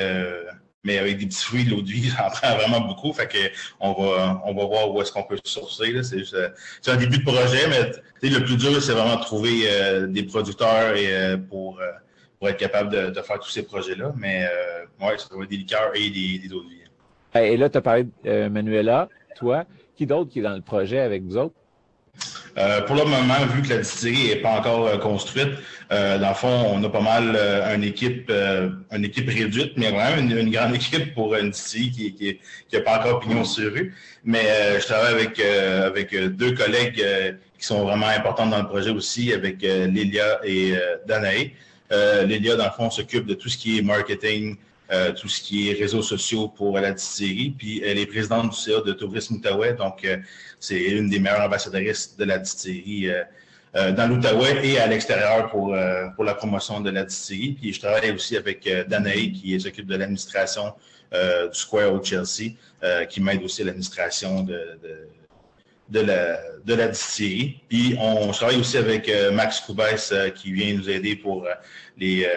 mais 0.87 0.97
avec 0.97 1.17
des 1.17 1.25
petits 1.25 1.43
fruits, 1.43 1.65
l'eau 1.65 1.81
de 1.81 1.89
vie, 1.89 2.09
j'en 2.17 2.29
prend 2.29 2.55
vraiment 2.55 2.81
beaucoup. 2.81 3.13
Fait 3.13 3.27
que 3.27 3.37
on 3.79 3.91
va, 3.91 4.41
on 4.45 4.53
va 4.55 4.65
voir 4.65 4.91
où 4.91 5.01
est-ce 5.01 5.11
qu'on 5.11 5.23
peut 5.23 5.37
sourcer. 5.43 5.93
Euh, 5.93 6.49
c'est, 6.81 6.91
un 6.91 6.95
début 6.95 7.19
de 7.19 7.23
projet, 7.23 7.67
mais 7.69 8.29
le 8.29 8.43
plus 8.43 8.57
dur, 8.57 8.81
c'est 8.81 8.93
vraiment 8.93 9.17
de 9.17 9.21
trouver 9.21 9.63
euh, 9.65 10.07
des 10.07 10.23
producteurs 10.23 10.93
euh, 10.95 11.37
pour, 11.37 11.79
pour 12.39 12.49
être 12.49 12.57
capable 12.57 12.89
de, 13.13 13.21
faire 13.21 13.39
tous 13.39 13.49
ces 13.49 13.63
projets-là. 13.63 14.13
Mais 14.17 14.47
ouais, 15.01 15.17
ça 15.17 15.27
va 15.31 15.45
des 15.45 15.57
liqueurs 15.57 15.91
et 15.93 16.09
des, 16.09 16.39
des 16.39 16.53
eaux 16.53 16.63
de 16.63 16.69
vie. 16.69 16.77
Et 17.35 17.57
là, 17.57 17.69
tu 17.69 17.77
as 17.77 17.81
parlé 17.81 18.07
de 18.23 18.47
Manuela, 18.47 19.09
toi. 19.35 19.65
Qui 19.95 20.05
d'autre 20.05 20.31
qui 20.31 20.39
est 20.39 20.43
dans 20.43 20.53
le 20.53 20.61
projet 20.61 20.99
avec 20.99 21.23
vous 21.23 21.37
autres? 21.37 21.55
Euh, 22.57 22.81
pour 22.81 22.95
le 22.95 23.03
moment, 23.03 23.45
vu 23.53 23.61
que 23.61 23.69
la 23.69 23.77
distillerie 23.77 24.29
n'est 24.29 24.35
pas 24.37 24.57
encore 24.57 24.87
euh, 24.87 24.97
construite, 24.97 25.49
euh, 25.91 26.17
dans 26.17 26.29
le 26.29 26.33
fond, 26.33 26.71
on 26.73 26.83
a 26.83 26.89
pas 26.89 27.01
mal 27.01 27.37
une 27.75 27.83
équipe 27.83 28.31
une 28.91 29.05
équipe 29.05 29.29
réduite, 29.29 29.73
mais 29.77 29.91
vraiment 29.91 30.17
une, 30.17 30.49
grande 30.49 30.75
équipe 30.81 31.13
pour 31.13 31.35
une 31.35 31.51
distillerie 31.51 32.13
qui 32.13 32.39
n'a 32.73 32.79
qui, 32.79 32.83
pas 32.83 32.99
encore 32.99 33.19
pignon 33.19 33.43
sur 33.43 33.71
rue. 33.71 33.95
Mais 34.25 34.45
je 34.79 34.85
travaille 34.85 35.13
avec 35.13 35.39
avec 35.39 36.15
deux 36.35 36.53
collègues 36.53 37.03
qui 37.57 37.65
sont 37.65 37.83
vraiment 37.83 38.07
importantes 38.07 38.49
dans 38.49 38.61
le 38.61 38.67
projet 38.67 38.89
aussi, 38.89 39.31
avec 39.31 39.61
Lilia 39.61 40.39
et 40.43 40.73
Danae. 41.07 41.51
Lilia, 42.25 42.55
dans 42.55 42.65
le 42.65 42.71
fond, 42.71 42.89
s'occupe 42.89 43.25
de 43.25 43.35
tout 43.35 43.47
ce 43.47 43.57
qui 43.57 43.77
est 43.77 43.81
marketing, 43.81 44.57
euh, 44.91 45.11
tout 45.11 45.27
ce 45.27 45.41
qui 45.41 45.69
est 45.69 45.73
réseaux 45.73 46.01
sociaux 46.01 46.47
pour 46.47 46.79
la 46.79 46.93
distillerie. 46.93 47.49
Puis 47.57 47.81
elle 47.83 47.97
est 47.97 48.05
présidente 48.05 48.51
du 48.51 48.55
CA 48.55 48.81
de 48.81 48.93
Tourisme 48.93 49.35
Outaouais, 49.35 49.73
donc 49.73 50.05
euh, 50.05 50.17
c'est 50.59 50.81
une 50.81 51.09
des 51.09 51.19
meilleures 51.19 51.41
ambassadrices 51.41 52.15
de 52.15 52.23
la 52.23 52.37
distillerie 52.37 53.09
euh, 53.09 53.91
dans 53.91 54.07
l'Outaouais 54.07 54.65
et 54.65 54.79
à 54.79 54.87
l'extérieur 54.87 55.49
pour, 55.49 55.75
pour 56.15 56.23
la 56.23 56.33
promotion 56.33 56.79
de 56.79 56.89
la 56.89 57.03
distillerie. 57.03 57.57
Puis 57.59 57.73
je 57.73 57.79
travaille 57.81 58.11
aussi 58.11 58.37
avec 58.37 58.67
Danae 58.87 59.33
qui 59.33 59.59
s'occupe 59.59 59.85
de 59.85 59.95
l'administration 59.95 60.73
du 61.11 61.59
Square 61.59 61.93
au 61.93 62.03
Chelsea, 62.03 62.53
qui 63.09 63.21
m'aide 63.21 63.43
aussi 63.43 63.61
à 63.61 63.65
l'administration 63.65 64.41
de, 64.41 64.79
de 64.81 65.07
la, 65.93 66.37
de 66.65 66.73
la 66.73 66.87
distillerie. 66.87 67.61
Puis 67.69 67.95
on 67.99 68.31
travaille 68.31 68.59
aussi 68.59 68.77
avec 68.77 69.11
Max 69.33 69.61
Coubès 69.61 70.13
qui 70.35 70.51
vient 70.51 70.73
nous 70.73 70.89
aider 70.89 71.15
pour 71.15 71.47
les, 71.97 72.27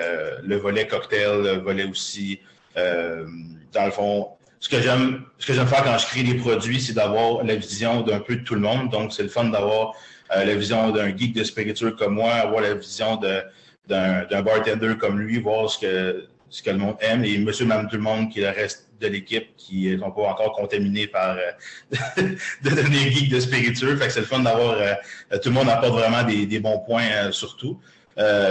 le 0.42 0.56
volet 0.56 0.86
cocktail, 0.86 1.42
le 1.42 1.52
volet 1.58 1.84
aussi, 1.84 2.40
dans 2.76 3.84
le 3.84 3.90
fond, 3.90 4.28
ce 4.60 4.68
que 4.68 4.80
j'aime, 4.80 5.24
ce 5.38 5.46
que 5.46 5.54
j'aime 5.54 5.66
faire 5.66 5.82
quand 5.82 5.96
je 5.96 6.06
crée 6.06 6.22
des 6.22 6.34
produits, 6.34 6.80
c'est 6.80 6.92
d'avoir 6.92 7.42
la 7.44 7.56
vision 7.56 8.02
d'un 8.02 8.20
peu 8.20 8.36
de 8.36 8.44
tout 8.44 8.54
le 8.54 8.60
monde. 8.60 8.90
Donc, 8.90 9.12
c'est 9.12 9.22
le 9.22 9.30
fun 9.30 9.44
d'avoir 9.44 9.94
euh, 10.36 10.44
la 10.44 10.54
vision 10.54 10.90
d'un 10.90 11.16
geek 11.16 11.32
de 11.32 11.42
spiritueux 11.42 11.92
comme 11.92 12.14
moi, 12.14 12.34
avoir 12.34 12.60
la 12.60 12.74
vision 12.74 13.16
de, 13.16 13.42
d'un, 13.88 14.42
bartender 14.42 14.96
comme 14.98 15.18
lui, 15.18 15.40
voir 15.40 15.70
ce 15.70 15.78
que, 15.78 16.26
ce 16.50 16.62
que 16.62 16.70
le 16.70 16.76
monde 16.76 16.96
aime 17.00 17.24
et 17.24 17.38
monsieur, 17.38 17.64
même 17.64 17.88
tout 17.88 17.96
le 17.96 18.02
monde 18.02 18.30
qui 18.30 18.40
le 18.40 18.50
reste 18.50 18.89
de 19.00 19.08
l'équipe 19.08 19.56
qui 19.56 19.98
sont 19.98 20.10
pas 20.10 20.22
encore 20.22 20.52
contaminés 20.52 21.06
par 21.06 21.36
euh, 21.36 21.92
de 22.62 22.70
devenir 22.70 23.00
geek 23.12 23.30
de 23.30 23.40
spiritueux. 23.40 23.96
Fait 23.96 24.06
que 24.06 24.12
c'est 24.12 24.20
le 24.20 24.26
fun 24.26 24.40
d'avoir 24.40 24.74
euh, 24.74 24.94
tout 25.42 25.48
le 25.48 25.54
monde 25.54 25.68
apporte 25.68 25.92
vraiment 25.92 26.22
des, 26.22 26.60
bons 26.60 26.78
points 26.80 27.32
surtout. 27.32 27.80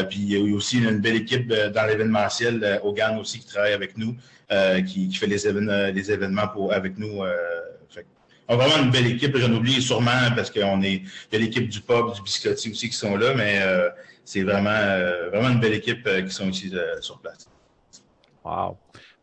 puis 0.10 0.20
il 0.20 0.32
y 0.32 0.36
a 0.36 0.56
aussi 0.56 0.80
une 0.80 1.00
belle 1.00 1.18
équipe 1.18 1.48
dans 1.48 1.86
l'événementiel, 1.86 2.80
Hogan 2.84 3.18
aussi 3.20 3.40
qui 3.40 3.48
travaille 3.48 3.74
avec 3.74 3.98
nous. 3.98 4.16
Euh, 4.52 4.82
qui, 4.82 5.14
fait 5.14 5.28
les, 5.28 5.48
événements, 5.48 6.72
avec 6.72 6.98
nous. 6.98 7.24
Euh, 7.24 7.36
on 8.48 8.56
a 8.56 8.58
vraiment 8.58 8.84
une 8.84 8.90
belle 8.90 9.06
équipe. 9.06 9.38
J'en 9.38 9.54
oublie 9.54 9.80
sûrement 9.80 10.32
parce 10.36 10.50
qu'on 10.50 10.82
est, 10.82 11.04
il 11.04 11.34
y 11.34 11.36
a 11.36 11.40
l'équipe 11.40 11.70
du 11.70 11.82
pub, 11.82 12.14
du 12.16 12.22
biscotti 12.24 12.72
aussi 12.72 12.90
qui 12.90 12.96
sont 12.96 13.16
là, 13.16 13.36
mais 13.36 13.62
euh, 13.62 13.90
c'est 14.26 14.42
vraiment 14.42 15.50
une 15.50 15.60
belle 15.60 15.76
équipe 15.76 16.10
qui 16.26 16.32
sont 16.34 16.50
ici 16.50 16.74
sur 17.00 17.20
place. 17.20 17.48
Wow. 18.44 18.76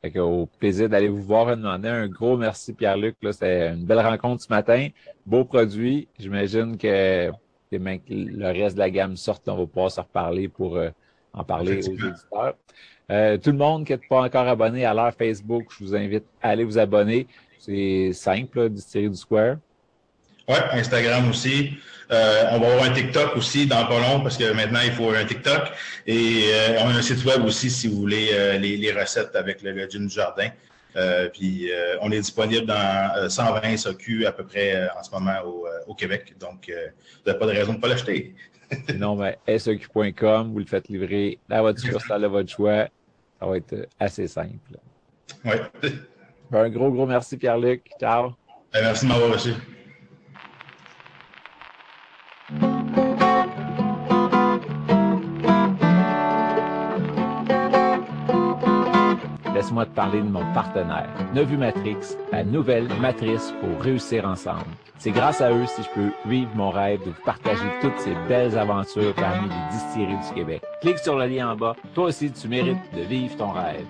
Fait 0.02 0.18
au 0.18 0.46
plaisir 0.46 0.88
d'aller 0.88 1.08
vous 1.08 1.22
voir 1.22 1.56
demander 1.56 1.88
un 1.88 2.08
gros 2.08 2.36
merci 2.36 2.72
Pierre-Luc. 2.72 3.16
C'était 3.32 3.70
une 3.70 3.84
belle 3.84 4.00
rencontre 4.00 4.42
ce 4.42 4.48
matin. 4.48 4.88
Beau 5.24 5.44
produit. 5.44 6.08
J'imagine 6.18 6.76
que, 6.76 7.30
que 7.30 7.76
le 8.08 8.46
reste 8.46 8.76
de 8.76 8.80
la 8.80 8.90
gamme 8.90 9.16
sorte. 9.16 9.48
On 9.48 9.56
va 9.56 9.66
pouvoir 9.66 9.90
se 9.90 10.00
reparler 10.00 10.48
pour 10.48 10.78
en 11.32 11.44
parler 11.44 11.78
aux 11.78 11.88
auditeurs. 11.88 12.54
Euh, 13.10 13.38
tout 13.38 13.50
le 13.50 13.56
monde 13.56 13.86
qui 13.86 13.92
n'est 13.92 13.98
pas 13.98 14.22
encore 14.22 14.48
abonné 14.48 14.84
à 14.84 14.92
leur 14.92 15.14
Facebook, 15.14 15.66
je 15.70 15.84
vous 15.84 15.94
invite 15.94 16.24
à 16.42 16.50
aller 16.50 16.64
vous 16.64 16.78
abonner. 16.78 17.26
C'est 17.58 18.12
simple, 18.12 18.68
du 18.70 19.08
du 19.08 19.14
Square. 19.14 19.56
Oui, 20.48 20.56
Instagram 20.72 21.28
aussi. 21.30 21.74
Euh, 22.12 22.44
on 22.52 22.60
va 22.60 22.68
avoir 22.68 22.84
un 22.84 22.92
TikTok 22.92 23.36
aussi 23.36 23.66
dans 23.66 23.84
pas 23.86 23.98
long 23.98 24.20
parce 24.20 24.38
que 24.38 24.52
maintenant 24.52 24.80
il 24.84 24.92
faut 24.92 25.10
un 25.10 25.24
TikTok. 25.24 25.72
Et 26.06 26.44
euh, 26.52 26.78
on 26.80 26.88
a 26.88 26.94
un 26.94 27.02
site 27.02 27.24
web 27.24 27.44
aussi 27.44 27.68
si 27.68 27.88
vous 27.88 27.96
voulez 27.96 28.58
les, 28.58 28.92
recettes 28.92 29.34
avec 29.34 29.62
le 29.62 29.72
Legend 29.72 30.06
du 30.06 30.14
Jardin. 30.14 30.48
puis 31.32 31.70
on 32.00 32.12
est 32.12 32.20
disponible 32.20 32.66
dans 32.66 33.28
120 33.28 33.76
SOQ 33.76 34.26
à 34.26 34.32
peu 34.32 34.44
près 34.44 34.88
en 34.96 35.02
ce 35.02 35.10
moment 35.10 35.34
au, 35.88 35.94
Québec. 35.94 36.34
Donc, 36.38 36.70
vous 36.70 37.26
n'avez 37.26 37.38
pas 37.38 37.46
de 37.46 37.52
raison 37.52 37.72
de 37.72 37.78
ne 37.78 37.82
pas 37.82 37.88
l'acheter. 37.88 38.34
non, 38.96 39.16
mais 39.16 39.38
SOQ.com, 39.58 40.52
vous 40.52 40.58
le 40.58 40.64
faites 40.64 40.88
livrer 40.88 41.38
à 41.50 41.62
votre 41.62 41.80
succursale 41.80 42.22
de 42.22 42.26
votre 42.26 42.50
choix. 42.50 42.88
Ça 43.38 43.46
va 43.46 43.56
être 43.56 43.88
assez 43.98 44.26
simple. 44.26 44.78
Oui. 45.44 45.54
Un 46.52 46.70
gros, 46.70 46.90
gros 46.90 47.06
merci, 47.06 47.36
Pierre-Luc. 47.36 47.82
Ciao. 47.98 48.34
Ben, 48.72 48.82
merci 48.82 49.04
de 49.04 49.10
m'avoir 49.10 49.32
reçu. 49.32 49.50
Laisse-moi 59.66 59.86
te 59.86 59.96
parler 59.96 60.20
de 60.20 60.28
mon 60.28 60.44
partenaire, 60.54 61.10
Nevu 61.34 61.56
Matrix, 61.56 62.16
la 62.30 62.44
nouvelle 62.44 62.86
matrice 63.00 63.52
pour 63.60 63.82
réussir 63.82 64.24
ensemble. 64.24 64.70
C'est 64.96 65.10
grâce 65.10 65.40
à 65.40 65.50
eux 65.50 65.66
si 65.66 65.82
je 65.82 65.88
peux 65.88 66.12
vivre 66.24 66.52
mon 66.54 66.70
rêve 66.70 67.00
de 67.00 67.06
vous 67.06 67.22
partager 67.24 67.68
toutes 67.80 67.98
ces 67.98 68.14
belles 68.28 68.56
aventures 68.56 69.12
parmi 69.16 69.48
les 69.48 69.76
distilleries 69.76 70.24
du 70.28 70.34
Québec. 70.34 70.62
Clique 70.82 71.00
sur 71.00 71.18
le 71.18 71.26
lien 71.26 71.50
en 71.50 71.56
bas. 71.56 71.74
Toi 71.96 72.04
aussi, 72.04 72.30
tu 72.30 72.46
mérites 72.46 72.78
de 72.94 73.02
vivre 73.02 73.36
ton 73.36 73.50
rêve. 73.50 73.84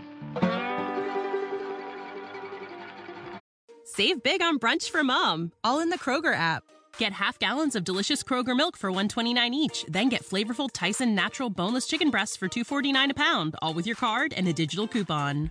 Save 3.84 4.22
big 4.24 4.40
on 4.40 4.56
brunch 4.56 4.90
for 4.90 5.04
mom, 5.04 5.52
all 5.62 5.80
in 5.80 5.90
the 5.90 5.98
Kroger 5.98 6.34
app. 6.34 6.62
Get 6.98 7.12
half 7.12 7.38
gallons 7.38 7.76
of 7.76 7.84
delicious 7.84 8.22
Kroger 8.22 8.56
milk 8.56 8.78
for 8.78 8.90
129 8.90 9.52
each, 9.52 9.84
then 9.90 10.08
get 10.08 10.24
flavorful 10.24 10.70
Tyson 10.72 11.14
natural 11.14 11.50
boneless 11.50 11.86
chicken 11.86 12.08
breasts 12.08 12.34
for 12.34 12.48
249 12.48 13.10
a 13.10 13.14
pound, 13.14 13.56
all 13.60 13.74
with 13.74 13.86
your 13.86 13.96
card 13.96 14.32
and 14.32 14.48
a 14.48 14.54
digital 14.54 14.88
coupon. 14.88 15.50